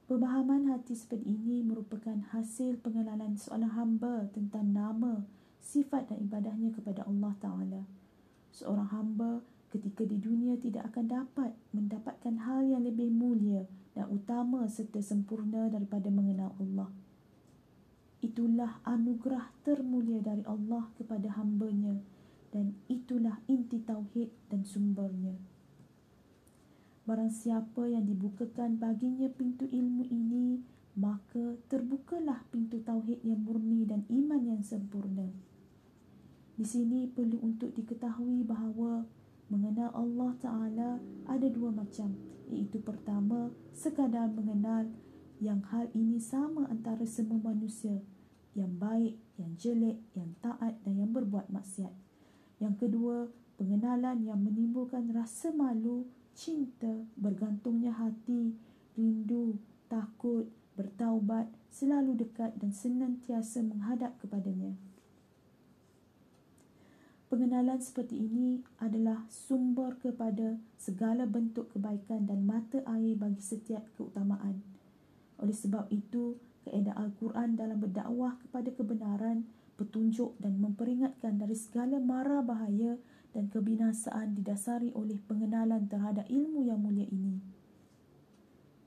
Pemahaman 0.06 0.70
hati 0.70 0.94
seperti 0.94 1.26
ini 1.26 1.64
merupakan 1.64 2.20
hasil 2.36 2.78
pengenalan 2.84 3.40
seorang 3.40 3.72
hamba 3.74 4.30
tentang 4.36 4.70
nama, 4.70 5.24
sifat 5.64 6.12
dan 6.12 6.20
ibadahnya 6.20 6.76
kepada 6.76 7.08
Allah 7.08 7.34
Ta'ala. 7.40 7.82
Seorang 8.52 8.90
hamba 8.92 9.42
ketika 9.74 10.06
di 10.06 10.22
dunia 10.22 10.60
tidak 10.62 10.94
akan 10.94 11.10
dapat 11.10 11.52
mendapatkan 11.74 12.36
hal 12.46 12.68
yang 12.68 12.86
lebih 12.86 13.10
mulia 13.10 13.66
dan 13.98 14.12
utama 14.14 14.70
serta 14.70 15.02
sempurna 15.02 15.72
daripada 15.72 16.14
mengenal 16.14 16.54
Allah. 16.62 16.92
Itulah 18.22 18.84
anugerah 18.86 19.50
termulia 19.66 20.22
dari 20.22 20.46
Allah 20.46 20.88
kepada 20.94 21.34
hambanya 21.42 21.98
dan 22.54 22.78
itulah 22.86 23.42
inti 23.50 23.82
tauhid 23.82 24.30
dan 24.54 24.62
sumbernya. 24.62 25.34
Barang 27.04 27.34
siapa 27.34 27.90
yang 27.90 28.08
dibukakan 28.08 28.80
baginya 28.80 29.28
pintu 29.28 29.68
ilmu 29.68 30.08
ini, 30.08 30.64
maka 30.96 31.60
terbukalah 31.68 32.48
pintu 32.48 32.80
tauhid 32.80 33.26
yang 33.26 33.44
murni 33.44 33.84
dan 33.84 34.08
iman 34.08 34.40
yang 34.40 34.62
sempurna. 34.64 35.28
Di 36.54 36.66
sini 36.66 37.10
perlu 37.10 37.42
untuk 37.42 37.74
diketahui 37.74 38.46
bahawa 38.46 39.02
mengenal 39.50 39.90
Allah 39.98 40.32
Ta'ala 40.38 40.92
ada 41.26 41.48
dua 41.50 41.74
macam, 41.74 42.14
iaitu 42.54 42.78
pertama, 42.82 43.50
sekadar 43.74 44.30
mengenal 44.30 44.86
yang 45.42 45.66
hal 45.74 45.90
ini 45.98 46.22
sama 46.22 46.70
antara 46.70 47.04
semua 47.10 47.42
manusia, 47.42 48.00
yang 48.54 48.78
baik, 48.78 49.18
yang 49.42 49.58
jelek, 49.58 49.98
yang 50.14 50.38
taat 50.46 50.78
dan 50.86 50.94
yang 51.02 51.10
berbuat 51.10 51.50
maksiat. 51.50 51.92
Yang 52.62 52.76
kedua, 52.86 53.28
pengenalan 53.58 54.22
yang 54.24 54.40
menimbulkan 54.40 55.10
rasa 55.10 55.50
malu 55.50 56.06
cinta, 56.38 57.06
bergantungnya 57.18 57.94
hati, 57.94 58.54
rindu, 58.94 59.58
takut, 59.90 60.50
bertaubat, 60.78 61.50
selalu 61.70 62.18
dekat 62.18 62.54
dan 62.58 62.74
senantiasa 62.74 63.62
menghadap 63.66 64.18
kepadanya. 64.22 64.74
Pengenalan 67.34 67.82
seperti 67.82 68.30
ini 68.30 68.62
adalah 68.78 69.26
sumber 69.26 69.98
kepada 69.98 70.54
segala 70.78 71.26
bentuk 71.26 71.66
kebaikan 71.74 72.30
dan 72.30 72.46
mata 72.46 72.86
air 72.86 73.18
bagi 73.18 73.42
setiap 73.42 73.82
keutamaan. 73.98 74.62
Oleh 75.42 75.58
sebab 75.58 75.90
itu, 75.90 76.38
kaedah 76.62 76.94
Al-Quran 76.94 77.58
dalam 77.58 77.82
berdakwah 77.82 78.38
kepada 78.38 78.70
kebenaran, 78.78 79.50
petunjuk 79.82 80.38
dan 80.38 80.62
memperingatkan 80.62 81.42
dari 81.42 81.58
segala 81.58 81.98
mara 81.98 82.46
bahaya 82.46 83.02
dan 83.34 83.50
kebinasaan 83.50 84.38
didasari 84.38 84.94
oleh 84.94 85.18
pengenalan 85.26 85.90
terhadap 85.90 86.30
ilmu 86.30 86.70
yang 86.70 86.86
mulia 86.86 87.10
ini. 87.10 87.42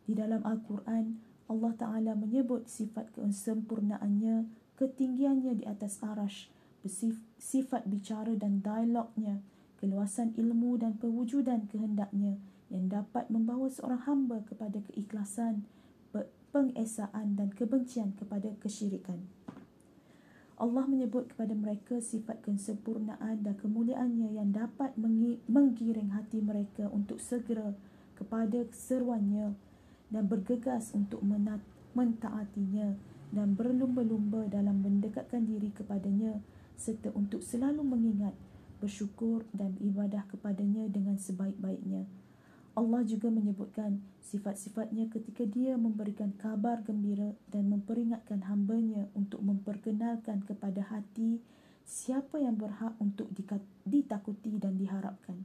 Di 0.06 0.14
dalam 0.14 0.46
Al-Quran, 0.46 1.18
Allah 1.50 1.74
Ta'ala 1.74 2.14
menyebut 2.14 2.70
sifat 2.70 3.10
kesempurnaannya, 3.10 4.46
ketinggiannya 4.78 5.58
di 5.58 5.64
atas 5.66 5.98
arash, 5.98 6.46
sifat 6.88 7.86
bicara 7.86 8.32
dan 8.38 8.64
dialognya, 8.64 9.42
keluasan 9.78 10.32
ilmu 10.34 10.80
dan 10.80 10.96
pewujudan 10.96 11.68
kehendaknya 11.68 12.40
yang 12.72 12.90
dapat 12.90 13.30
membawa 13.30 13.70
seorang 13.70 14.02
hamba 14.06 14.42
kepada 14.48 14.82
keikhlasan, 14.90 15.62
pengesaan 16.56 17.36
dan 17.36 17.52
kebencian 17.52 18.16
kepada 18.16 18.48
kesyirikan. 18.64 19.20
Allah 20.56 20.88
menyebut 20.88 21.28
kepada 21.36 21.52
mereka 21.52 22.00
sifat 22.00 22.40
kesempurnaan 22.40 23.44
dan 23.44 23.60
kemuliaannya 23.60 24.40
yang 24.40 24.56
dapat 24.56 24.96
menggiring 25.44 26.16
hati 26.16 26.40
mereka 26.40 26.88
untuk 26.88 27.20
segera 27.20 27.76
kepada 28.16 28.64
seruannya 28.72 29.52
dan 30.08 30.24
bergegas 30.24 30.96
untuk 30.96 31.20
mentaatinya 31.92 32.96
dan 33.36 33.52
berlumba-lumba 33.52 34.48
dalam 34.48 34.80
mendekatkan 34.80 35.44
diri 35.44 35.68
kepadanya 35.76 36.40
serta 36.76 37.10
untuk 37.16 37.40
selalu 37.40 37.82
mengingat, 37.82 38.36
bersyukur 38.78 39.48
dan 39.56 39.72
beribadah 39.74 40.28
kepadanya 40.28 40.86
dengan 40.92 41.16
sebaik-baiknya. 41.16 42.04
Allah 42.76 43.00
juga 43.08 43.32
menyebutkan 43.32 44.04
sifat-sifatnya 44.20 45.08
ketika 45.08 45.48
dia 45.48 45.80
memberikan 45.80 46.36
kabar 46.36 46.84
gembira 46.84 47.32
dan 47.48 47.72
memperingatkan 47.72 48.44
hambanya 48.44 49.08
untuk 49.16 49.40
memperkenalkan 49.40 50.44
kepada 50.44 50.84
hati 50.92 51.40
siapa 51.88 52.36
yang 52.36 52.60
berhak 52.60 52.92
untuk 53.00 53.32
ditakuti 53.88 54.60
dan 54.60 54.76
diharapkan. 54.76 55.40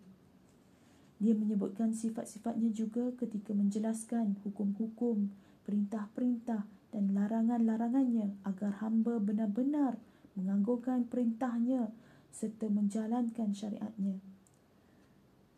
Dia 1.21 1.37
menyebutkan 1.37 1.93
sifat-sifatnya 1.95 2.73
juga 2.73 3.13
ketika 3.15 3.53
menjelaskan 3.55 4.41
hukum-hukum, 4.43 5.29
perintah-perintah 5.63 6.67
dan 6.91 7.15
larangan-larangannya 7.15 8.41
agar 8.43 8.81
hamba 8.83 9.21
benar-benar 9.21 9.95
menganggurkan 10.35 11.07
perintahnya 11.07 11.91
serta 12.31 12.71
menjalankan 12.71 13.51
syariatnya. 13.51 14.19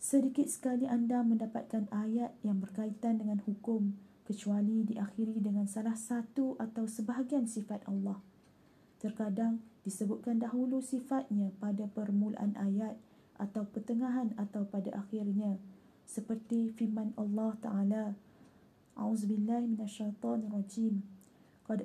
Sedikit 0.03 0.51
sekali 0.51 0.83
anda 0.83 1.23
mendapatkan 1.23 1.87
ayat 1.93 2.35
yang 2.43 2.59
berkaitan 2.59 3.23
dengan 3.23 3.39
hukum 3.47 3.95
kecuali 4.27 4.83
diakhiri 4.83 5.39
dengan 5.39 5.63
salah 5.67 5.95
satu 5.95 6.59
atau 6.59 6.83
sebahagian 6.87 7.47
sifat 7.47 7.87
Allah. 7.87 8.19
Terkadang 8.99 9.63
disebutkan 9.87 10.43
dahulu 10.43 10.83
sifatnya 10.83 11.51
pada 11.59 11.87
permulaan 11.87 12.55
ayat 12.59 12.99
atau 13.39 13.67
pertengahan 13.67 14.31
atau 14.35 14.67
pada 14.67 14.91
akhirnya 14.95 15.59
seperti 16.03 16.71
firman 16.75 17.15
Allah 17.15 17.55
Taala 17.59 18.05
A'udzubillahi 18.93 19.73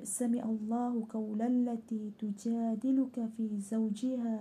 sami'a 0.05 0.45
Allahu 0.45 1.09
qawlan 1.09 1.65
lati 1.65 2.13
tujadiluka 2.19 3.25
fi 3.33 3.49
zawjiha 3.57 4.35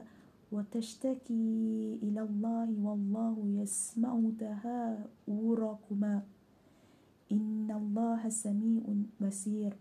wa 0.53 0.61
tashtaki 0.69 1.97
ila 2.05 2.29
Allah 2.29 2.69
wallahu 2.77 3.49
yasma'u 3.57 4.37
tahawurakuma 4.37 6.25
Inna 7.29 7.77
Allah 7.77 8.21
sami'un 8.29 9.09
basir 9.17 9.73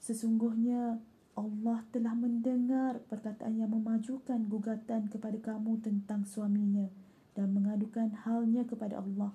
Sesungguhnya 0.00 1.00
Allah 1.36 1.78
telah 1.92 2.16
mendengar 2.16 3.04
perkataan 3.08 3.60
yang 3.60 3.72
memajukan 3.72 4.48
gugatan 4.48 5.12
kepada 5.12 5.36
kamu 5.40 5.80
tentang 5.84 6.24
suaminya 6.24 6.88
dan 7.36 7.52
mengadukan 7.52 8.12
halnya 8.24 8.64
kepada 8.64 9.00
Allah. 9.00 9.32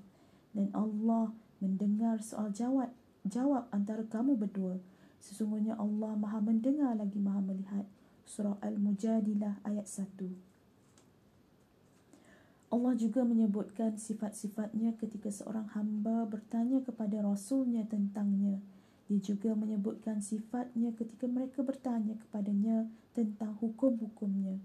Dan 0.54 0.74
Allah 0.74 1.34
mendengar 1.62 2.20
soal 2.22 2.50
jawab 2.52 2.90
jawab 3.26 3.66
antara 3.74 4.06
kamu 4.06 4.38
berdua 4.38 4.78
sesungguhnya 5.26 5.74
Allah 5.82 6.14
Maha 6.14 6.46
mendengar 6.46 6.94
lagi 6.94 7.18
Maha 7.18 7.42
melihat 7.42 7.90
surah 8.30 8.62
al-mujadilah 8.62 9.66
ayat 9.66 9.90
1 9.90 12.70
Allah 12.70 12.94
juga 12.94 13.26
menyebutkan 13.26 13.98
sifat-sifatnya 13.98 14.94
ketika 15.02 15.34
seorang 15.34 15.74
hamba 15.74 16.30
bertanya 16.30 16.86
kepada 16.86 17.26
rasulnya 17.26 17.82
tentangnya 17.90 18.62
dia 19.06 19.22
juga 19.22 19.54
menyebutkan 19.54 20.18
sifatnya 20.18 20.90
ketika 20.98 21.30
mereka 21.30 21.62
bertanya 21.62 22.18
kepadanya 22.26 22.90
tentang 23.14 23.54
hukum-hukumnya. 23.62 24.58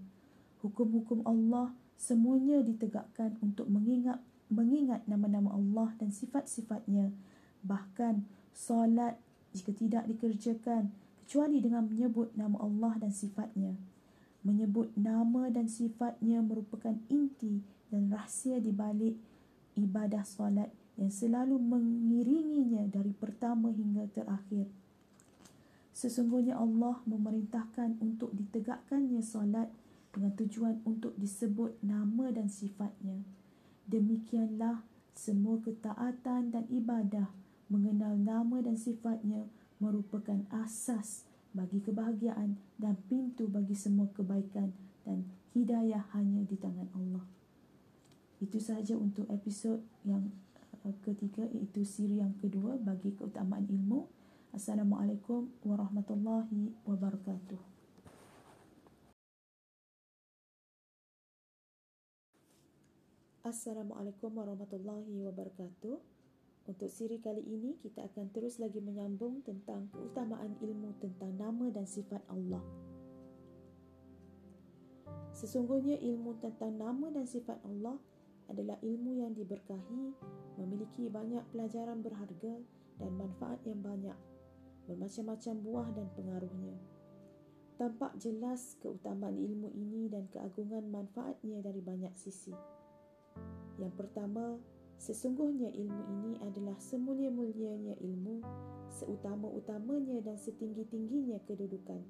Hukum-hukum 0.65 1.21
Allah 1.29 1.77
semuanya 1.93 2.65
ditegakkan 2.65 3.37
untuk 3.45 3.69
mengingat 3.69 4.17
mengingat 4.49 5.05
nama-nama 5.05 5.53
Allah 5.53 5.93
dan 6.01 6.09
sifat-sifatnya. 6.09 7.13
Bahkan 7.61 8.25
solat 8.49 9.21
jika 9.51 9.71
tidak 9.75 10.03
dikerjakan 10.07 10.91
kecuali 11.23 11.63
dengan 11.63 11.87
menyebut 11.87 12.35
nama 12.35 12.59
Allah 12.59 12.99
dan 12.99 13.11
sifatnya. 13.15 13.75
Menyebut 14.41 14.91
nama 14.97 15.47
dan 15.53 15.69
sifatnya 15.69 16.41
merupakan 16.41 16.97
inti 17.07 17.61
dan 17.93 18.09
rahsia 18.09 18.57
di 18.57 18.73
balik 18.73 19.15
ibadah 19.77 20.25
solat 20.25 20.67
yang 20.99 21.13
selalu 21.13 21.55
mengiringinya 21.55 22.89
dari 22.89 23.13
pertama 23.15 23.71
hingga 23.71 24.09
terakhir. 24.11 24.67
Sesungguhnya 25.95 26.57
Allah 26.57 26.99
memerintahkan 27.05 28.01
untuk 28.01 28.33
ditegakkannya 28.33 29.21
solat 29.21 29.69
dengan 30.11 30.35
tujuan 30.35 30.83
untuk 30.83 31.15
disebut 31.15 31.79
nama 31.85 32.33
dan 32.33 32.51
sifatnya. 32.51 33.23
Demikianlah 33.87 34.83
semua 35.15 35.59
ketaatan 35.63 36.51
dan 36.51 36.65
ibadah 36.71 37.29
mengenal 37.71 38.19
nama 38.19 38.59
dan 38.59 38.75
sifatnya 38.75 39.47
merupakan 39.79 40.43
asas 40.51 41.23
bagi 41.55 41.79
kebahagiaan 41.79 42.59
dan 42.75 42.99
pintu 43.07 43.47
bagi 43.47 43.73
semua 43.73 44.11
kebaikan 44.11 44.75
dan 45.07 45.23
hidayah 45.55 46.03
hanya 46.11 46.43
di 46.43 46.59
tangan 46.59 46.91
Allah. 46.91 47.23
Itu 48.43 48.59
sahaja 48.59 48.99
untuk 48.99 49.25
episod 49.31 49.79
yang 50.03 50.27
ketiga 51.05 51.45
iaitu 51.47 51.85
siri 51.87 52.19
yang 52.19 52.33
kedua 52.41 52.75
bagi 52.75 53.13
keutamaan 53.15 53.67
ilmu. 53.69 54.09
Assalamualaikum 54.51 55.47
warahmatullahi 55.63 56.75
wabarakatuh. 56.83 57.61
Assalamualaikum 63.41 64.29
warahmatullahi 64.37 65.25
wabarakatuh. 65.25 66.20
Untuk 66.71 66.87
siri 66.87 67.19
kali 67.19 67.43
ini 67.43 67.75
kita 67.83 68.07
akan 68.07 68.31
terus 68.31 68.55
lagi 68.55 68.79
menyambung 68.79 69.43
tentang 69.43 69.91
keutamaan 69.91 70.55
ilmu 70.63 70.95
tentang 71.03 71.35
nama 71.35 71.67
dan 71.67 71.83
sifat 71.83 72.23
Allah. 72.31 72.63
Sesungguhnya 75.35 75.99
ilmu 75.99 76.39
tentang 76.39 76.79
nama 76.79 77.11
dan 77.11 77.27
sifat 77.27 77.59
Allah 77.67 77.99
adalah 78.47 78.79
ilmu 78.79 79.19
yang 79.19 79.35
diberkahi, 79.35 80.15
memiliki 80.63 81.11
banyak 81.11 81.43
pelajaran 81.51 81.99
berharga 81.99 82.55
dan 83.03 83.11
manfaat 83.19 83.59
yang 83.67 83.83
banyak, 83.83 84.15
bermacam-macam 84.87 85.55
buah 85.67 85.87
dan 85.91 86.07
pengaruhnya. 86.15 86.75
Tampak 87.75 88.15
jelas 88.15 88.79
keutamaan 88.79 89.35
ilmu 89.35 89.75
ini 89.75 90.07
dan 90.07 90.31
keagungan 90.31 90.87
manfaatnya 90.87 91.59
dari 91.59 91.83
banyak 91.83 92.15
sisi. 92.15 92.55
Yang 93.75 93.93
pertama, 93.99 94.55
sesungguhnya 95.01 95.73
ilmu 95.73 96.03
ini 96.13 96.31
adalah 96.45 96.77
semulia-mulianya 96.77 97.97
ilmu, 97.97 98.45
seutama-utamanya 98.93 100.21
dan 100.21 100.37
setinggi-tingginya 100.37 101.41
kedudukan. 101.49 102.05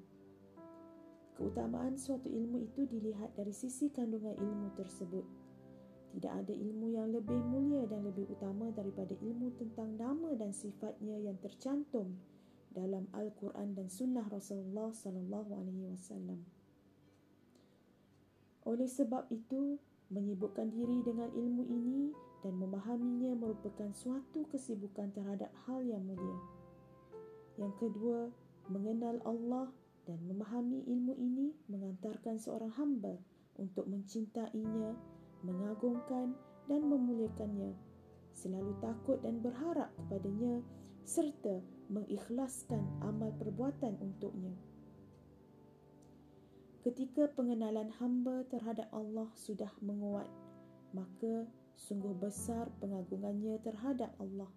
Keutamaan 1.40 1.96
suatu 1.96 2.28
ilmu 2.28 2.68
itu 2.68 2.84
dilihat 2.84 3.32
dari 3.32 3.56
sisi 3.56 3.88
kandungan 3.88 4.36
ilmu 4.36 4.76
tersebut. 4.76 5.24
Tidak 6.12 6.28
ada 6.28 6.52
ilmu 6.52 6.92
yang 6.92 7.08
lebih 7.08 7.40
mulia 7.40 7.88
dan 7.88 8.04
lebih 8.04 8.28
utama 8.28 8.68
daripada 8.76 9.16
ilmu 9.16 9.56
tentang 9.56 9.96
nama 9.96 10.36
dan 10.36 10.52
sifatnya 10.52 11.16
yang 11.16 11.40
tercantum 11.40 12.12
dalam 12.76 13.08
Al-Quran 13.16 13.72
dan 13.72 13.88
Sunnah 13.88 14.28
Rasulullah 14.28 14.92
sallallahu 14.92 15.50
alaihi 15.56 15.88
wasallam. 15.88 16.44
Oleh 18.68 18.84
sebab 18.84 19.32
itu, 19.32 19.80
menyibukkan 20.12 20.68
diri 20.68 21.00
dengan 21.00 21.32
ilmu 21.32 21.64
ini 21.72 22.12
dan 22.42 22.58
memahaminya 22.58 23.38
merupakan 23.38 23.90
suatu 23.94 24.44
kesibukan 24.50 25.14
terhadap 25.14 25.50
hal 25.66 25.82
yang 25.86 26.02
mulia. 26.02 26.38
Yang 27.56 27.74
kedua, 27.78 28.20
mengenal 28.70 29.22
Allah 29.22 29.70
dan 30.06 30.18
memahami 30.26 30.82
ilmu 30.90 31.14
ini 31.18 31.54
mengantarkan 31.70 32.38
seorang 32.42 32.74
hamba 32.74 33.14
untuk 33.58 33.86
mencintainya 33.86 34.98
mengagungkan 35.46 36.34
dan 36.70 36.82
memuliakannya, 36.86 37.74
selalu 38.34 38.72
takut 38.78 39.18
dan 39.22 39.42
berharap 39.42 39.90
kepadanya 39.98 40.62
serta 41.02 41.58
mengikhlaskan 41.90 42.82
amal 43.02 43.34
perbuatan 43.36 43.98
untuknya. 43.98 44.54
Ketika 46.82 47.30
pengenalan 47.38 47.94
hamba 48.02 48.42
terhadap 48.50 48.90
Allah 48.90 49.30
sudah 49.38 49.70
menguat, 49.82 50.26
maka 50.90 51.46
sungguh 51.76 52.14
besar 52.16 52.70
pengagungannya 52.78 53.58
terhadap 53.64 54.12
Allah, 54.20 54.50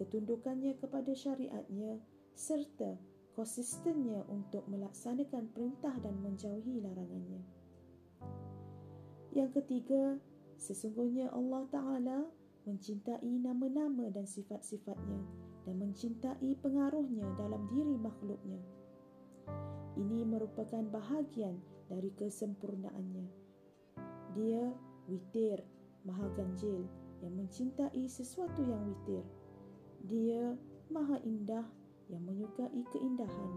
ketundukannya 0.00 0.76
kepada 0.80 1.12
syariatnya 1.14 2.00
serta 2.34 2.96
konsistennya 3.32 4.24
untuk 4.28 4.68
melaksanakan 4.68 5.48
perintah 5.56 5.96
dan 6.04 6.20
menjauhi 6.20 6.84
larangannya. 6.84 7.42
Yang 9.32 9.50
ketiga, 9.64 10.20
sesungguhnya 10.60 11.32
Allah 11.32 11.64
Ta'ala 11.72 12.18
mencintai 12.68 13.32
nama-nama 13.40 14.12
dan 14.12 14.28
sifat-sifatnya 14.28 15.24
dan 15.64 15.74
mencintai 15.80 16.52
pengaruhnya 16.60 17.24
dalam 17.40 17.64
diri 17.72 17.96
makhluknya. 17.96 18.60
Ini 19.96 20.24
merupakan 20.28 20.84
bahagian 20.92 21.56
dari 21.88 22.12
kesempurnaannya. 22.16 23.26
Dia 24.36 24.72
witir, 25.08 25.60
maha 26.02 26.26
ganjil 26.34 26.86
yang 27.22 27.34
mencintai 27.38 28.02
sesuatu 28.10 28.62
yang 28.62 28.82
witir. 28.86 29.22
Dia 30.06 30.58
maha 30.90 31.18
indah 31.22 31.66
yang 32.10 32.22
menyukai 32.26 32.82
keindahan. 32.90 33.52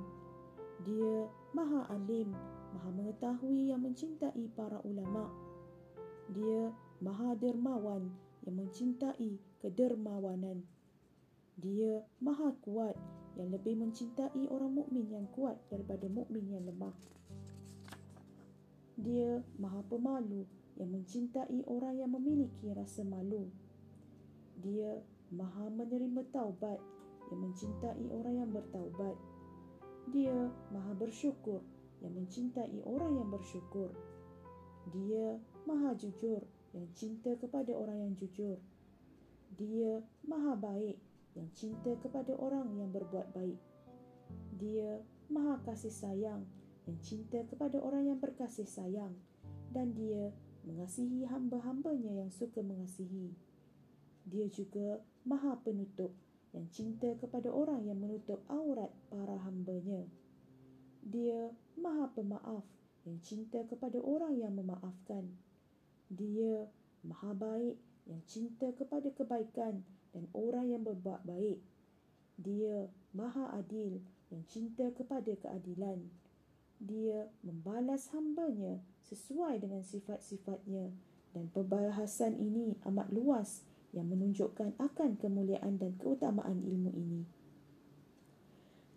Dia 0.86 1.26
maha 1.58 1.89
alim, 1.89 2.30
maha 2.78 2.89
mengetahui 2.93 3.74
yang 3.74 3.82
mencintai 3.82 4.46
para 4.54 4.78
ulama' 4.86 5.46
Dia 6.34 6.74
maha 7.06 7.38
dermawan 7.38 8.10
yang 8.41 8.56
mencintai 8.58 9.38
kedermawanan. 9.62 10.66
Dia 11.62 12.02
maha 12.18 12.50
kuat 12.66 12.98
yang 13.38 13.54
lebih 13.54 13.78
mencintai 13.78 14.50
orang 14.50 14.74
mukmin 14.74 15.06
yang 15.14 15.30
kuat 15.38 15.62
daripada 15.70 16.10
mukmin 16.10 16.50
yang 16.50 16.66
lemah. 16.66 16.96
Dia 18.98 19.43
maha 19.62 19.86
pemalu 19.86 20.50
yang 20.76 20.91
mencintai 20.91 21.63
orang 21.71 21.95
yang 21.95 22.11
memiliki 22.11 22.71
rasa 22.76 23.07
malu. 23.07 23.47
Dia 24.59 24.99
maha 25.32 25.71
menerima 25.71 26.28
taubat 26.32 26.80
yang 27.32 27.39
mencintai 27.41 28.05
orang 28.11 28.36
yang 28.43 28.49
bertaubat. 28.51 29.15
Dia 30.11 30.51
maha 30.69 30.93
bersyukur 30.93 31.63
yang 32.03 32.13
mencintai 32.13 32.84
orang 32.86 33.17
yang 33.17 33.30
bersyukur. 33.32 33.89
Dia 34.93 35.39
maha 35.65 35.97
jujur 35.97 36.43
yang 36.76 36.88
cinta 36.93 37.34
kepada 37.39 37.71
orang 37.73 38.05
yang 38.05 38.13
jujur. 38.19 38.59
Dia 39.55 40.03
maha 40.28 40.59
baik 40.59 40.99
yang 41.34 41.49
cinta 41.55 41.95
kepada 42.03 42.36
orang 42.36 42.76
yang 42.76 42.91
berbuat 42.91 43.32
baik. 43.32 43.59
Dia 44.59 44.99
maha 45.32 45.57
kasih 45.65 45.91
sayang 45.91 46.43
yang 46.86 46.97
cinta 47.01 47.41
kepada 47.49 47.82
orang 47.82 48.05
yang 48.13 48.19
berkasih 48.21 48.69
sayang 48.69 49.15
dan 49.73 49.91
dia 49.97 50.30
mengasihi 50.66 51.30
hamba-hambanya 51.30 52.26
yang 52.26 52.32
suka 52.34 52.59
mengasihi. 52.66 53.32
Dia 54.26 54.49
juga 54.49 54.99
maha 55.24 55.61
penutup 55.61 56.09
yang 56.51 56.66
cinta 56.74 57.13
kepada 57.22 57.53
orang 57.53 57.86
yang 57.86 58.01
menutup 58.01 58.41
aurat 58.49 58.89
para 59.13 59.38
hambanya. 59.45 60.01
Dia 61.05 61.53
maha 61.78 62.09
pemaaf 62.18 62.66
yang 63.05 63.22
cinta 63.22 63.61
kepada 63.70 64.01
orang 64.01 64.41
yang 64.41 64.57
memaafkan. 64.57 65.30
Dia 66.09 66.66
maha 67.05 67.38
baik 67.38 67.78
yang 68.09 68.22
cinta 68.26 68.74
kepada 68.74 69.09
kebaikan 69.13 69.86
dan 70.13 70.26
orang 70.34 70.74
yang 70.74 70.82
berbuat 70.82 71.22
baik. 71.28 71.61
Dia 72.41 72.89
maha 73.13 73.53
adil 73.53 74.01
yang 74.34 74.43
cinta 74.49 74.89
kepada 74.95 75.32
keadilan. 75.38 76.09
Dia 76.80 77.32
membalas 77.41 78.11
hambanya 78.11 78.84
sesuai 79.07 79.63
dengan 79.63 79.82
sifat-sifatnya 79.86 80.91
dan 81.32 81.51
perbahasan 81.51 82.36
ini 82.39 82.76
amat 82.88 83.11
luas 83.11 83.63
yang 83.95 84.11
menunjukkan 84.11 84.76
akan 84.76 85.15
kemuliaan 85.15 85.80
dan 85.80 85.95
keutamaan 85.95 86.59
ilmu 86.63 86.91
ini. 86.91 87.21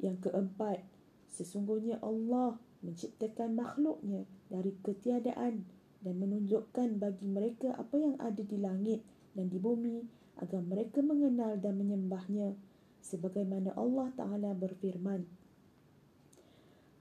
Yang 0.03 0.31
keempat, 0.31 0.83
sesungguhnya 1.31 2.03
Allah 2.03 2.59
menciptakan 2.83 3.59
makhluknya 3.59 4.27
dari 4.51 4.75
ketiadaan 4.83 5.67
dan 6.03 6.15
menunjukkan 6.19 7.03
bagi 7.03 7.27
mereka 7.27 7.75
apa 7.75 7.95
yang 7.99 8.15
ada 8.23 8.43
di 8.43 8.59
langit 8.59 9.03
dan 9.35 9.51
di 9.51 9.59
bumi 9.59 10.07
agar 10.39 10.63
mereka 10.63 11.03
mengenal 11.03 11.59
dan 11.59 11.79
menyembahnya 11.79 12.55
sebagaimana 13.03 13.75
Allah 13.75 14.15
Taala 14.15 14.55
berfirman 14.55 15.27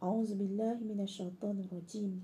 أعوذ 0.04 0.38
بالله 0.38 0.78
من 0.86 1.02
الشيطان 1.02 1.58
الرجيم. 1.66 2.22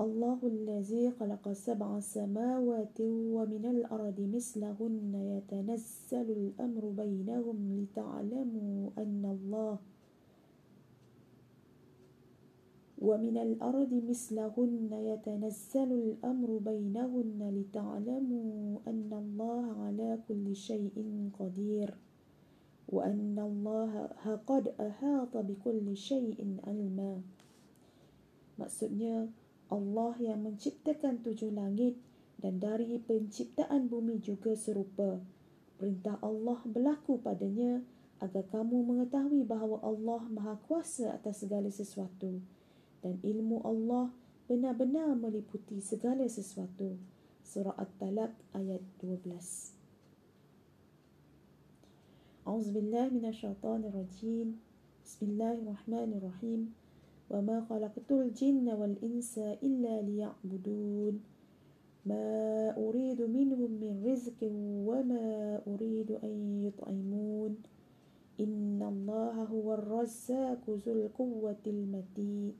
الله 0.00 0.38
الذي 0.42 1.10
خلق 1.10 1.52
سبع 1.52 2.00
سماوات 2.00 2.98
ومن 3.36 3.64
الأرض 3.66 4.18
مثلهن 4.20 5.12
يتنزل 5.14 6.28
الأمر 6.40 6.84
بينهم 7.02 7.58
لتعلموا 7.76 8.90
أن 8.98 9.22
الله 9.36 9.76
ومن 12.98 13.36
الأرض 13.36 13.92
مثلهن 14.08 14.90
يتنزل 14.92 15.90
الأمر 15.92 16.58
بينهن 16.58 17.40
لتعلموا 17.56 18.78
أن 18.88 19.10
الله 19.12 19.64
على 19.84 20.18
كل 20.28 20.56
شيء 20.56 20.96
قدير. 21.38 21.90
وأن 22.89 23.33
الله 23.39 23.91
قد 24.45 24.65
أحاط 24.77 25.33
بكل 25.37 25.87
شيء 25.97 26.37
علما 26.63 27.21
Maksudnya 28.55 29.27
Allah 29.67 30.15
yang 30.23 30.47
menciptakan 30.47 31.19
tujuh 31.19 31.51
langit 31.51 31.99
dan 32.39 32.63
dari 32.63 33.03
penciptaan 33.03 33.91
bumi 33.91 34.23
juga 34.23 34.55
serupa. 34.55 35.19
Perintah 35.75 36.15
Allah 36.23 36.63
berlaku 36.63 37.19
padanya 37.19 37.83
agar 38.23 38.47
kamu 38.47 38.87
mengetahui 38.87 39.43
bahawa 39.43 39.83
Allah 39.83 40.23
Maha 40.31 40.55
Kuasa 40.63 41.19
atas 41.19 41.43
segala 41.43 41.67
sesuatu 41.67 42.39
dan 43.03 43.19
ilmu 43.19 43.59
Allah 43.67 44.15
benar-benar 44.47 45.19
meliputi 45.19 45.83
segala 45.83 46.23
sesuatu. 46.31 46.95
Surah 47.43 47.75
At-Talaq 47.75 48.31
ayat 48.55 48.81
12. 49.03 49.78
أعوذ 52.50 52.74
بالله 52.74 53.14
من 53.14 53.30
الشيطان 53.30 53.86
الرجيم. 53.86 54.58
بسم 55.06 55.22
الله 55.22 55.54
الرحمن 55.62 56.10
الرحيم. 56.18 56.60
وما 57.30 57.62
خلقت 57.70 58.10
الجن 58.10 58.66
والإنس 58.66 59.38
إلا 59.38 60.02
ليعبدون. 60.02 61.14
ما 62.10 62.26
أريد 62.74 63.22
منهم 63.22 63.70
من 63.70 64.02
رزق 64.02 64.40
وما 64.82 65.26
أريد 65.62 66.10
أن 66.26 66.66
يطعمون. 66.66 67.52
إن 68.42 68.82
الله 68.82 69.36
هو 69.46 69.66
الرزاق 69.78 70.66
ذو 70.66 70.90
القوة 70.90 71.62
المتين. 71.70 72.54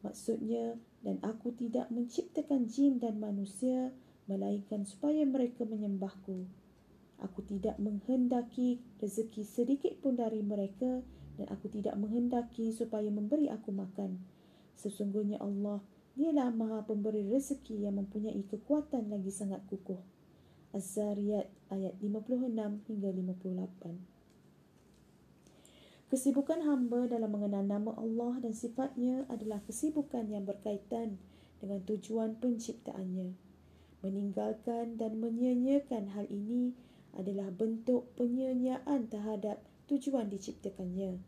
Maksudnya, 0.00 0.80
dan 1.04 1.20
aku 1.20 1.52
tidak 1.52 1.92
menciptakan 1.92 2.72
jin 2.72 2.96
dan 2.96 3.20
manusia, 3.20 3.92
melainkan 4.32 4.88
supaya 4.88 5.28
mereka 5.28 5.68
menyembahku. 5.68 6.63
Aku 7.24 7.40
tidak 7.40 7.80
menghendaki 7.80 8.84
rezeki 9.00 9.42
sedikit 9.48 9.96
pun 10.04 10.20
dari 10.20 10.44
mereka 10.44 11.00
dan 11.40 11.46
aku 11.48 11.72
tidak 11.72 11.96
menghendaki 11.96 12.70
supaya 12.70 13.08
memberi 13.08 13.48
aku 13.48 13.72
makan. 13.72 14.20
Sesungguhnya 14.76 15.40
Allah, 15.40 15.80
dialah 16.14 16.52
maha 16.52 16.84
pemberi 16.84 17.24
rezeki 17.26 17.88
yang 17.88 17.96
mempunyai 17.96 18.44
kekuatan 18.44 19.08
lagi 19.08 19.32
sangat 19.32 19.64
kukuh. 19.66 19.98
Az-Zariyat 20.74 21.48
ayat 21.70 21.94
56 22.02 22.90
hingga 22.90 23.08
58. 23.14 24.14
Kesibukan 26.12 26.62
hamba 26.62 27.10
dalam 27.10 27.30
mengenal 27.32 27.64
nama 27.66 27.90
Allah 27.98 28.38
dan 28.38 28.54
sifatnya 28.54 29.26
adalah 29.26 29.58
kesibukan 29.66 30.30
yang 30.30 30.46
berkaitan 30.46 31.18
dengan 31.58 31.80
tujuan 31.82 32.38
penciptaannya. 32.38 33.34
Meninggalkan 34.04 35.00
dan 35.00 35.18
menyanyiakan 35.18 36.12
hal 36.12 36.28
ini 36.28 36.76
adalah 37.14 37.50
bentuk 37.50 38.14
penyanyian 38.18 39.06
terhadap 39.10 39.62
tujuan 39.86 40.30
diciptakannya. 40.30 41.20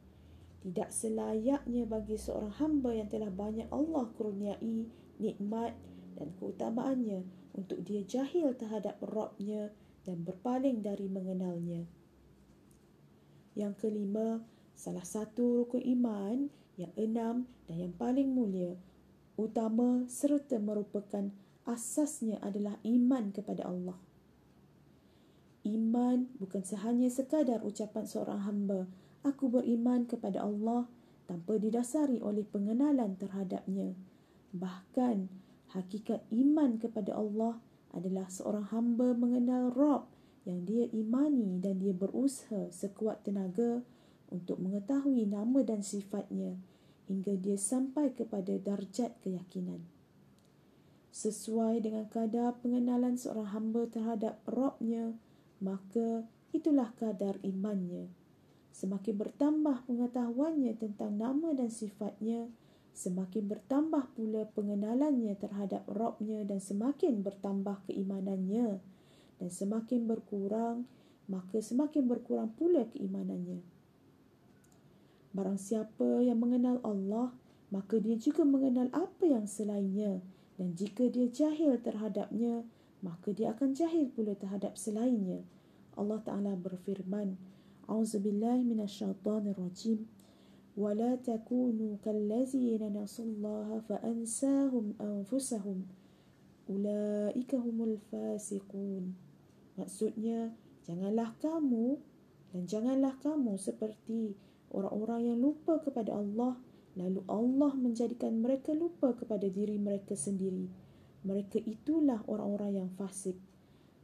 Tidak 0.66 0.90
selayaknya 0.90 1.86
bagi 1.86 2.18
seorang 2.18 2.54
hamba 2.58 2.90
yang 2.96 3.06
telah 3.06 3.30
banyak 3.30 3.70
Allah 3.70 4.10
kurniai 4.18 4.90
nikmat 5.22 5.72
dan 6.18 6.34
keutamaannya 6.36 7.22
untuk 7.54 7.80
dia 7.86 8.02
jahil 8.02 8.52
terhadap 8.58 8.98
Rabbnya 9.00 9.70
dan 10.02 10.22
berpaling 10.26 10.82
dari 10.82 11.06
mengenalnya. 11.06 11.86
Yang 13.56 13.88
kelima, 13.88 14.44
salah 14.76 15.04
satu 15.06 15.64
rukun 15.64 15.80
iman 15.96 16.52
yang 16.76 16.92
enam 17.00 17.48
dan 17.64 17.76
yang 17.88 17.94
paling 17.96 18.28
mulia, 18.30 18.76
utama 19.40 20.04
serta 20.06 20.60
merupakan 20.60 21.32
asasnya 21.64 22.38
adalah 22.44 22.76
iman 22.84 23.32
kepada 23.32 23.64
Allah. 23.66 24.05
Iman 25.66 26.30
bukan 26.38 26.62
sehanya 26.62 27.10
sekadar 27.10 27.66
ucapan 27.66 28.06
seorang 28.06 28.46
hamba, 28.46 28.86
aku 29.26 29.50
beriman 29.50 30.06
kepada 30.06 30.46
Allah 30.46 30.86
tanpa 31.26 31.58
didasari 31.58 32.22
oleh 32.22 32.46
pengenalan 32.46 33.18
terhadapnya. 33.18 33.98
Bahkan, 34.54 35.26
hakikat 35.74 36.22
iman 36.30 36.78
kepada 36.78 37.18
Allah 37.18 37.58
adalah 37.90 38.30
seorang 38.30 38.70
hamba 38.70 39.18
mengenal 39.18 39.74
Rabb 39.74 40.06
yang 40.46 40.62
dia 40.62 40.86
imani 40.94 41.58
dan 41.58 41.82
dia 41.82 41.90
berusaha 41.90 42.70
sekuat 42.70 43.26
tenaga 43.26 43.82
untuk 44.30 44.62
mengetahui 44.62 45.26
nama 45.26 45.66
dan 45.66 45.82
sifatnya 45.82 46.54
hingga 47.10 47.34
dia 47.34 47.58
sampai 47.58 48.14
kepada 48.14 48.54
darjat 48.54 49.18
keyakinan. 49.22 49.82
Sesuai 51.10 51.82
dengan 51.82 52.06
kadar 52.06 52.54
pengenalan 52.62 53.18
seorang 53.18 53.50
hamba 53.50 53.88
terhadap 53.90 54.38
Robnya, 54.46 55.16
maka 55.60 56.24
itulah 56.52 56.92
kadar 56.96 57.40
imannya. 57.40 58.08
Semakin 58.76 59.14
bertambah 59.16 59.88
pengetahuannya 59.88 60.76
tentang 60.76 61.16
nama 61.16 61.56
dan 61.56 61.72
sifatnya, 61.72 62.52
semakin 62.92 63.48
bertambah 63.48 64.12
pula 64.12 64.44
pengenalannya 64.52 65.32
terhadap 65.40 65.88
Robnya 65.88 66.44
dan 66.44 66.60
semakin 66.60 67.24
bertambah 67.24 67.88
keimanannya. 67.88 68.80
Dan 69.36 69.48
semakin 69.52 70.08
berkurang, 70.08 70.88
maka 71.28 71.60
semakin 71.60 72.04
berkurang 72.04 72.52
pula 72.56 72.84
keimanannya. 72.88 73.60
Barang 75.36 75.60
siapa 75.60 76.24
yang 76.24 76.40
mengenal 76.40 76.80
Allah, 76.80 77.36
maka 77.68 78.00
dia 78.00 78.16
juga 78.16 78.44
mengenal 78.48 78.88
apa 78.96 79.24
yang 79.28 79.44
selainnya. 79.44 80.24
Dan 80.56 80.72
jika 80.72 81.04
dia 81.12 81.28
jahil 81.28 81.76
terhadapnya, 81.80 82.64
maka 83.01 83.33
dia 83.33 83.53
akan 83.53 83.73
jahil 83.73 84.13
pula 84.13 84.37
terhadap 84.37 84.77
selainnya. 84.77 85.41
Allah 85.97 86.21
Ta'ala 86.21 86.53
berfirman, 86.55 87.35
A'udzubillah 87.89 88.61
minasyaitanirrajim. 88.63 90.07
ولا 90.77 91.19
تكونوا 91.19 91.99
كالذين 91.99 92.79
نسوا 92.95 93.25
الله 93.25 93.67
فأنساهم 93.91 94.85
أنفسهم 95.01 95.77
أولئك 96.69 97.51
هم 97.55 97.77
الفاسقون 97.83 99.05
Maksudnya, 99.71 100.51
janganlah 100.83 101.31
kamu 101.39 101.95
dan 102.51 102.63
janganlah 102.67 103.15
kamu 103.23 103.55
seperti 103.55 104.35
orang-orang 104.71 105.31
yang 105.31 105.39
lupa 105.39 105.79
kepada 105.79 106.11
Allah 106.11 106.59
lalu 106.99 107.23
Allah 107.31 107.71
menjadikan 107.79 108.43
mereka 108.43 108.75
lupa 108.75 109.15
kepada 109.15 109.47
diri 109.47 109.79
mereka 109.79 110.11
sendiri 110.11 110.67
mereka 111.26 111.58
itulah 111.58 112.22
orang-orang 112.30 112.86
yang 112.86 112.90
fasik 112.94 113.34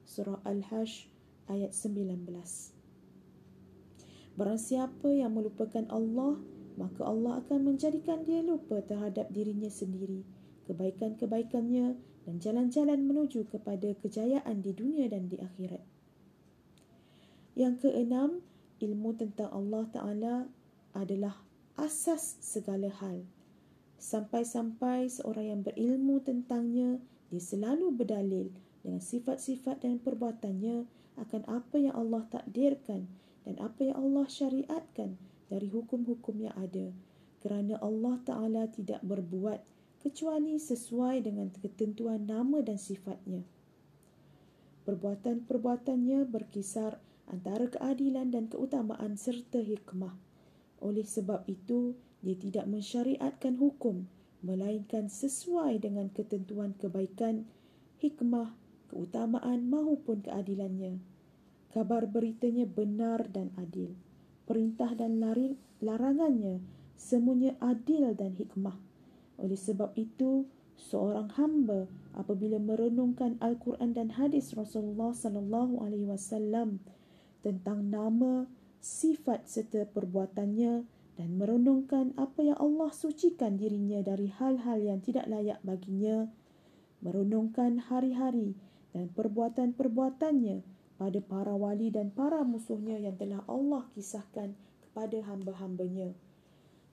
surah 0.03 0.43
al-hash 0.43 1.07
ayat 1.47 1.70
19 1.70 2.27
Barang 4.33 4.59
siapa 4.59 5.12
yang 5.12 5.37
melupakan 5.37 5.87
Allah 5.93 6.41
maka 6.81 7.05
Allah 7.05 7.45
akan 7.45 7.75
menjadikan 7.75 8.25
dia 8.25 8.41
lupa 8.41 8.81
terhadap 8.81 9.29
dirinya 9.29 9.68
sendiri, 9.68 10.25
kebaikan-kebaikannya 10.64 12.01
dan 12.25 12.35
jalan-jalan 12.41 13.05
menuju 13.05 13.45
kepada 13.51 13.93
kejayaan 14.01 14.64
di 14.64 14.73
dunia 14.73 15.11
dan 15.12 15.29
di 15.29 15.37
akhirat. 15.37 15.83
Yang 17.53 17.89
keenam, 17.89 18.41
ilmu 18.81 19.11
tentang 19.20 19.53
Allah 19.53 19.85
Ta'ala 19.93 20.37
adalah 20.97 21.37
asas 21.77 22.41
segala 22.41 22.89
hal. 22.89 23.29
Sampai-sampai 24.01 25.12
seorang 25.12 25.47
yang 25.53 25.61
berilmu 25.61 26.25
tentangnya, 26.25 26.99
dia 27.33 27.41
selalu 27.41 27.97
berdalil 27.97 28.53
dengan 28.85 29.01
sifat-sifat 29.01 29.89
dan 29.89 29.97
perbuatannya 30.05 30.85
akan 31.16 31.43
apa 31.49 31.80
yang 31.80 31.97
Allah 31.97 32.28
takdirkan 32.28 33.09
dan 33.49 33.57
apa 33.57 33.89
yang 33.89 33.97
Allah 33.97 34.28
syariatkan 34.28 35.16
dari 35.49 35.72
hukum-hukum 35.72 36.45
yang 36.45 36.53
ada. 36.61 36.93
Kerana 37.41 37.80
Allah 37.80 38.20
Ta'ala 38.20 38.68
tidak 38.68 39.01
berbuat 39.01 39.64
kecuali 40.05 40.61
sesuai 40.61 41.24
dengan 41.24 41.49
ketentuan 41.57 42.28
nama 42.28 42.61
dan 42.61 42.76
sifatnya. 42.76 43.49
Perbuatan-perbuatannya 44.85 46.28
berkisar 46.28 47.01
antara 47.33 47.64
keadilan 47.72 48.28
dan 48.28 48.53
keutamaan 48.53 49.16
serta 49.16 49.64
hikmah. 49.64 50.12
Oleh 50.85 51.09
sebab 51.09 51.49
itu, 51.49 51.97
dia 52.20 52.37
tidak 52.37 52.68
mensyariatkan 52.68 53.57
hukum 53.57 54.05
melainkan 54.43 55.07
sesuai 55.07 55.78
dengan 55.80 56.11
ketentuan 56.11 56.74
kebaikan, 56.76 57.47
hikmah, 58.03 58.55
keutamaan 58.90 59.70
maupun 59.70 60.20
keadilannya. 60.26 60.99
Kabar 61.72 62.05
beritanya 62.05 62.68
benar 62.68 63.30
dan 63.32 63.55
adil. 63.57 63.97
Perintah 64.45 64.93
dan 64.93 65.22
larangannya 65.80 66.61
semuanya 66.99 67.57
adil 67.62 68.12
dan 68.12 68.36
hikmah. 68.36 68.76
Oleh 69.40 69.57
sebab 69.57 69.97
itu, 69.97 70.45
seorang 70.76 71.32
hamba 71.40 71.88
apabila 72.12 72.61
merenungkan 72.61 73.40
Al-Quran 73.40 73.97
dan 73.97 74.14
hadis 74.18 74.53
Rasulullah 74.53 75.16
sallallahu 75.16 75.80
alaihi 75.80 76.07
wasallam 76.07 76.82
tentang 77.40 77.88
nama, 77.88 78.47
sifat 78.82 79.47
serta 79.47 79.86
perbuatannya 79.88 80.84
dan 81.21 81.37
merenungkan 81.37 82.17
apa 82.17 82.41
yang 82.41 82.57
Allah 82.57 82.89
sucikan 82.91 83.61
dirinya 83.61 84.01
dari 84.01 84.33
hal-hal 84.33 84.81
yang 84.81 85.05
tidak 85.05 85.29
layak 85.29 85.61
baginya, 85.61 86.29
merenungkan 87.05 87.79
hari-hari 87.93 88.57
dan 88.97 89.13
perbuatan-perbuatannya 89.13 90.65
pada 90.97 91.21
para 91.21 91.53
wali 91.53 91.93
dan 91.93 92.15
para 92.15 92.41
musuhnya 92.47 92.97
yang 92.97 93.19
telah 93.19 93.45
Allah 93.45 93.85
kisahkan 93.93 94.57
kepada 94.89 95.19
hamba-hambanya. 95.29 96.17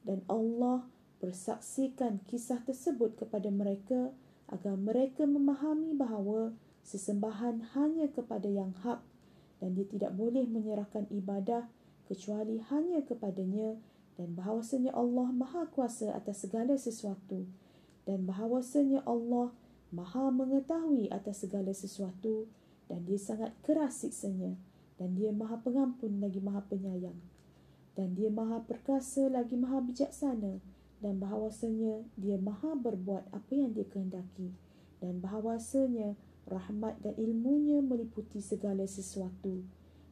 Dan 0.03 0.23
Allah 0.27 0.87
bersaksikan 1.19 2.23
kisah 2.27 2.63
tersebut 2.63 3.19
kepada 3.19 3.51
mereka 3.51 4.11
agar 4.49 4.75
mereka 4.79 5.27
memahami 5.27 5.93
bahawa 5.93 6.55
sesembahan 6.83 7.75
hanya 7.75 8.07
kepada 8.09 8.49
yang 8.49 8.73
hak 8.81 9.03
dan 9.59 9.75
dia 9.75 9.85
tidak 9.85 10.15
boleh 10.15 10.47
menyerahkan 10.47 11.05
ibadah 11.11 11.67
kecuali 12.07 12.57
hanya 12.71 13.03
kepadanya 13.05 13.77
dan 14.19 14.35
bahawasanya 14.35 14.91
Allah 14.91 15.31
Maha 15.31 15.63
Kuasa 15.71 16.11
atas 16.11 16.43
segala 16.43 16.75
sesuatu. 16.75 17.47
Dan 18.03 18.27
bahawasanya 18.27 19.07
Allah 19.07 19.55
Maha 19.95 20.27
mengetahui 20.27 21.07
atas 21.07 21.47
segala 21.47 21.71
sesuatu. 21.71 22.51
Dan 22.91 23.07
dia 23.07 23.15
sangat 23.15 23.55
keras 23.63 24.03
siksanya. 24.03 24.59
Dan 24.99 25.15
dia 25.15 25.31
Maha 25.31 25.63
Pengampun 25.63 26.19
lagi 26.19 26.43
Maha 26.43 26.67
Penyayang. 26.67 27.15
Dan 27.95 28.19
dia 28.19 28.27
Maha 28.27 28.59
Perkasa 28.67 29.31
lagi 29.31 29.55
Maha 29.55 29.79
Bijaksana. 29.87 30.59
Dan 30.99 31.23
bahawasanya 31.23 32.03
dia 32.19 32.35
Maha 32.35 32.75
berbuat 32.75 33.31
apa 33.31 33.51
yang 33.55 33.71
dia 33.71 33.87
kehendaki. 33.87 34.51
Dan 34.99 35.23
bahawasanya 35.23 36.19
rahmat 36.43 36.99
dan 36.99 37.15
ilmunya 37.15 37.79
meliputi 37.79 38.43
segala 38.43 38.83
sesuatu. 38.83 39.63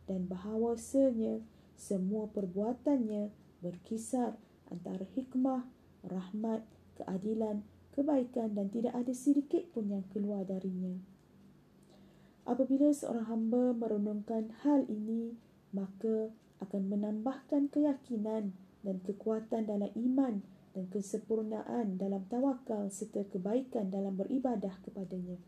Dan 0.07 0.31
bahawasanya 0.31 1.43
semua 1.75 2.31
perbuatannya 2.31 3.46
berkisar 3.61 4.37
antara 4.69 5.05
hikmah, 5.15 5.65
rahmat, 6.05 6.63
keadilan, 6.99 7.63
kebaikan 7.97 8.53
dan 8.53 8.69
tidak 8.69 8.93
ada 8.93 9.13
sedikit 9.13 9.65
pun 9.73 9.89
yang 9.89 10.05
keluar 10.13 10.45
darinya. 10.45 10.97
Apabila 12.47 12.93
seorang 12.93 13.27
hamba 13.27 13.75
merenungkan 13.75 14.55
hal 14.63 14.87
ini, 14.87 15.35
maka 15.75 16.31
akan 16.63 16.83
menambahkan 16.89 17.69
keyakinan 17.69 18.55
dan 18.85 18.95
kekuatan 19.03 19.67
dalam 19.67 19.91
iman 19.93 20.39
dan 20.71 20.85
kesempurnaan 20.93 21.97
dalam 21.97 22.23
tawakal 22.29 22.87
serta 22.87 23.25
kebaikan 23.27 23.89
dalam 23.89 24.15
beribadah 24.15 24.77
kepadanya. 24.85 25.41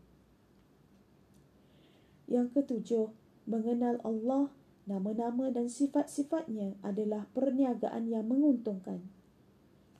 Yang 2.30 2.46
ketujuh, 2.58 3.06
mengenal 3.48 3.98
Allah, 4.06 4.52
nama-nama 4.88 5.52
dan 5.52 5.68
sifat-sifatnya 5.68 6.76
adalah 6.80 7.28
perniagaan 7.36 8.08
yang 8.08 8.28
menguntungkan. 8.28 9.04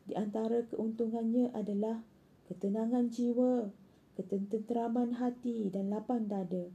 Di 0.09 0.17
antara 0.17 0.65
keuntungannya 0.67 1.53
adalah 1.53 2.03
ketenangan 2.49 3.13
jiwa, 3.13 3.71
ketenteraman 4.17 5.21
hati 5.21 5.71
dan 5.71 5.93
lapang 5.93 6.27
dada, 6.27 6.69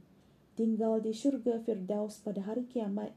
tinggal 0.56 1.02
di 1.02 1.12
syurga 1.12 1.60
Firdaus 1.60 2.22
pada 2.22 2.42
hari 2.46 2.64
kiamat, 2.66 3.12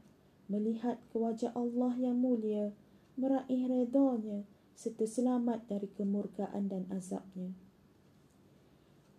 melihat 0.50 1.00
ke 1.10 1.16
wajah 1.16 1.54
Allah 1.56 1.94
yang 1.96 2.18
mulia, 2.20 2.74
meraih 3.16 3.70
redanya 3.70 4.44
serta 4.76 5.04
selamat 5.04 5.68
dari 5.68 5.88
kemurkaan 5.92 6.68
dan 6.68 6.84
azabnya. 6.92 7.52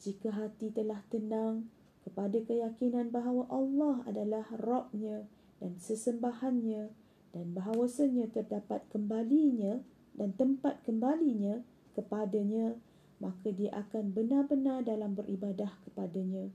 Jika 0.01 0.33
hati 0.33 0.73
telah 0.73 1.05
tenang, 1.13 1.69
kepada 2.01 2.41
keyakinan 2.41 3.13
bahawa 3.13 3.45
Allah 3.53 4.01
adalah 4.09 4.45
Rabbnya 4.57 5.29
dan 5.61 5.77
sesembahannya 5.77 6.89
dan 7.31 7.45
bahawasanya 7.55 8.27
terdapat 8.33 8.81
kembalinya 8.89 9.79
dan 10.17 10.33
tempat 10.35 10.81
kembalinya 10.83 11.61
kepadanya 11.93 12.75
maka 13.21 13.53
dia 13.53 13.69
akan 13.77 14.11
benar-benar 14.11 14.81
dalam 14.81 15.13
beribadah 15.13 15.69
kepadanya 15.85 16.49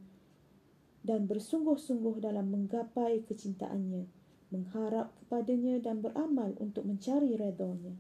dan 1.07 1.31
bersungguh-sungguh 1.31 2.19
dalam 2.19 2.51
menggapai 2.51 3.23
kecintaannya 3.25 4.11
mengharap 4.51 5.15
kepadanya 5.23 5.79
dan 5.79 6.03
beramal 6.03 6.53
untuk 6.59 6.83
mencari 6.83 7.39
redanya 7.39 7.95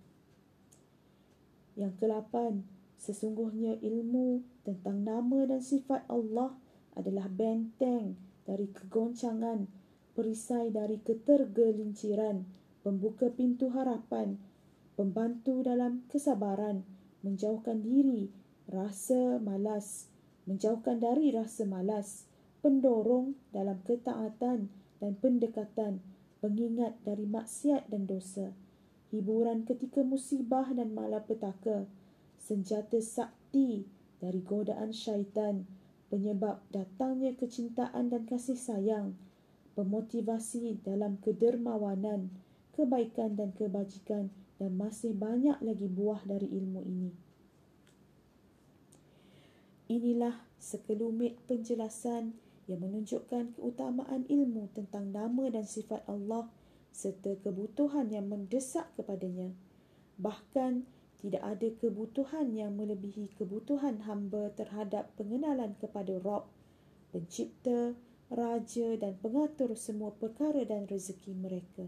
yang 1.78 1.94
kelapan 1.96 2.66
sesungguhnya 2.98 3.78
ilmu 3.78 4.42
tentang 4.66 5.06
nama 5.06 5.46
dan 5.46 5.62
sifat 5.62 6.02
Allah 6.10 6.56
adalah 6.96 7.28
benteng 7.28 8.16
dari 8.48 8.72
kegoncangan, 8.72 9.68
perisai 10.16 10.72
dari 10.72 10.96
ketergelinciran, 11.04 12.48
pembuka 12.80 13.28
pintu 13.28 13.68
harapan, 13.68 14.40
pembantu 14.96 15.60
dalam 15.60 16.08
kesabaran, 16.08 16.88
menjauhkan 17.20 17.84
diri 17.84 18.32
rasa 18.72 19.36
malas, 19.38 20.08
menjauhkan 20.48 20.98
dari 20.98 21.36
rasa 21.36 21.68
malas, 21.68 22.24
pendorong 22.64 23.36
dalam 23.52 23.78
ketaatan 23.84 24.72
dan 24.98 25.12
pendekatan, 25.20 26.00
pengingat 26.40 26.96
dari 27.04 27.28
maksiat 27.28 27.92
dan 27.92 28.08
dosa, 28.08 28.56
hiburan 29.12 29.68
ketika 29.68 30.00
musibah 30.00 30.72
dan 30.72 30.96
malapetaka, 30.96 31.84
senjata 32.40 32.98
sakti 32.98 33.84
dari 34.18 34.40
godaan 34.40 34.90
syaitan, 34.96 35.68
penyebab 36.08 36.62
datangnya 36.70 37.34
kecintaan 37.34 38.08
dan 38.08 38.24
kasih 38.24 38.56
sayang, 38.56 39.18
pemotivasi 39.76 40.80
dalam 40.80 41.20
kedermawanan, 41.20 42.32
kebaikan 42.72 43.36
dan 43.36 43.52
kebajikan 43.52 44.32
dan 44.56 44.72
masih 44.74 45.12
banyak 45.12 45.60
lagi 45.60 45.86
buah 45.86 46.24
dari 46.24 46.48
ilmu 46.48 46.80
ini. 46.82 47.12
Inilah 49.86 50.34
sekelumit 50.58 51.38
penjelasan 51.46 52.34
yang 52.66 52.82
menunjukkan 52.82 53.54
keutamaan 53.54 54.26
ilmu 54.26 54.74
tentang 54.74 55.14
nama 55.14 55.46
dan 55.46 55.62
sifat 55.62 56.02
Allah 56.10 56.50
serta 56.90 57.38
kebutuhan 57.44 58.10
yang 58.10 58.26
mendesak 58.26 58.90
kepadanya. 58.98 59.54
Bahkan 60.18 60.88
tidak 61.22 61.42
ada 61.44 61.68
kebutuhan 61.78 62.50
yang 62.56 62.74
melebihi 62.74 63.36
kebutuhan 63.38 64.02
hamba 64.08 64.50
terhadap 64.58 65.12
pengenalan 65.14 65.78
kepada 65.78 66.18
Rob, 66.18 66.50
pencipta, 67.14 67.94
raja 68.30 68.98
dan 68.98 69.14
pengatur 69.22 69.78
semua 69.78 70.10
perkara 70.10 70.66
dan 70.66 70.90
rezeki 70.90 71.32
mereka. 71.38 71.86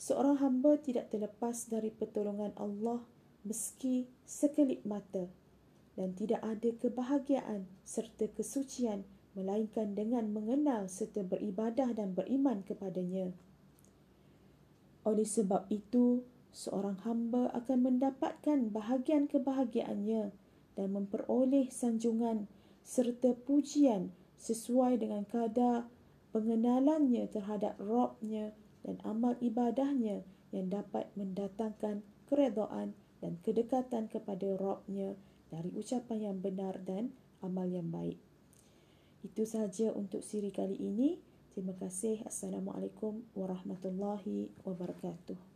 Seorang 0.00 0.40
hamba 0.40 0.80
tidak 0.80 1.12
terlepas 1.12 1.68
dari 1.68 1.92
pertolongan 1.92 2.56
Allah 2.56 3.02
meski 3.44 4.08
sekelip 4.24 4.86
mata 4.86 5.28
dan 5.98 6.16
tidak 6.16 6.40
ada 6.40 6.70
kebahagiaan 6.80 7.68
serta 7.84 8.30
kesucian 8.32 9.04
melainkan 9.36 9.92
dengan 9.92 10.30
mengenal 10.32 10.88
serta 10.88 11.22
beribadah 11.22 11.92
dan 11.92 12.16
beriman 12.16 12.64
kepadanya. 12.64 13.30
Oleh 15.04 15.26
sebab 15.26 15.68
itu, 15.68 16.24
seorang 16.50 16.98
hamba 17.06 17.48
akan 17.54 17.78
mendapatkan 17.92 18.72
bahagian 18.74 19.30
kebahagiaannya 19.30 20.34
dan 20.74 20.88
memperoleh 20.90 21.70
sanjungan 21.70 22.50
serta 22.82 23.36
pujian 23.46 24.10
sesuai 24.40 24.96
dengan 24.96 25.28
kadar 25.28 25.84
pengenalannya 26.32 27.28
terhadap 27.28 27.76
Robnya 27.76 28.56
dan 28.80 28.96
amal 29.04 29.36
ibadahnya 29.44 30.24
yang 30.50 30.66
dapat 30.72 31.12
mendatangkan 31.14 32.00
keredaan 32.26 32.96
dan 33.20 33.36
kedekatan 33.44 34.08
kepada 34.08 34.56
Robnya 34.56 35.14
dari 35.52 35.70
ucapan 35.76 36.32
yang 36.32 36.36
benar 36.40 36.80
dan 36.80 37.12
amal 37.44 37.68
yang 37.68 37.92
baik. 37.92 38.16
Itu 39.20 39.44
sahaja 39.44 39.92
untuk 39.92 40.24
siri 40.24 40.48
kali 40.48 40.80
ini. 40.80 41.20
Terima 41.52 41.76
kasih. 41.76 42.24
Assalamualaikum 42.24 43.26
warahmatullahi 43.36 44.48
wabarakatuh. 44.64 45.49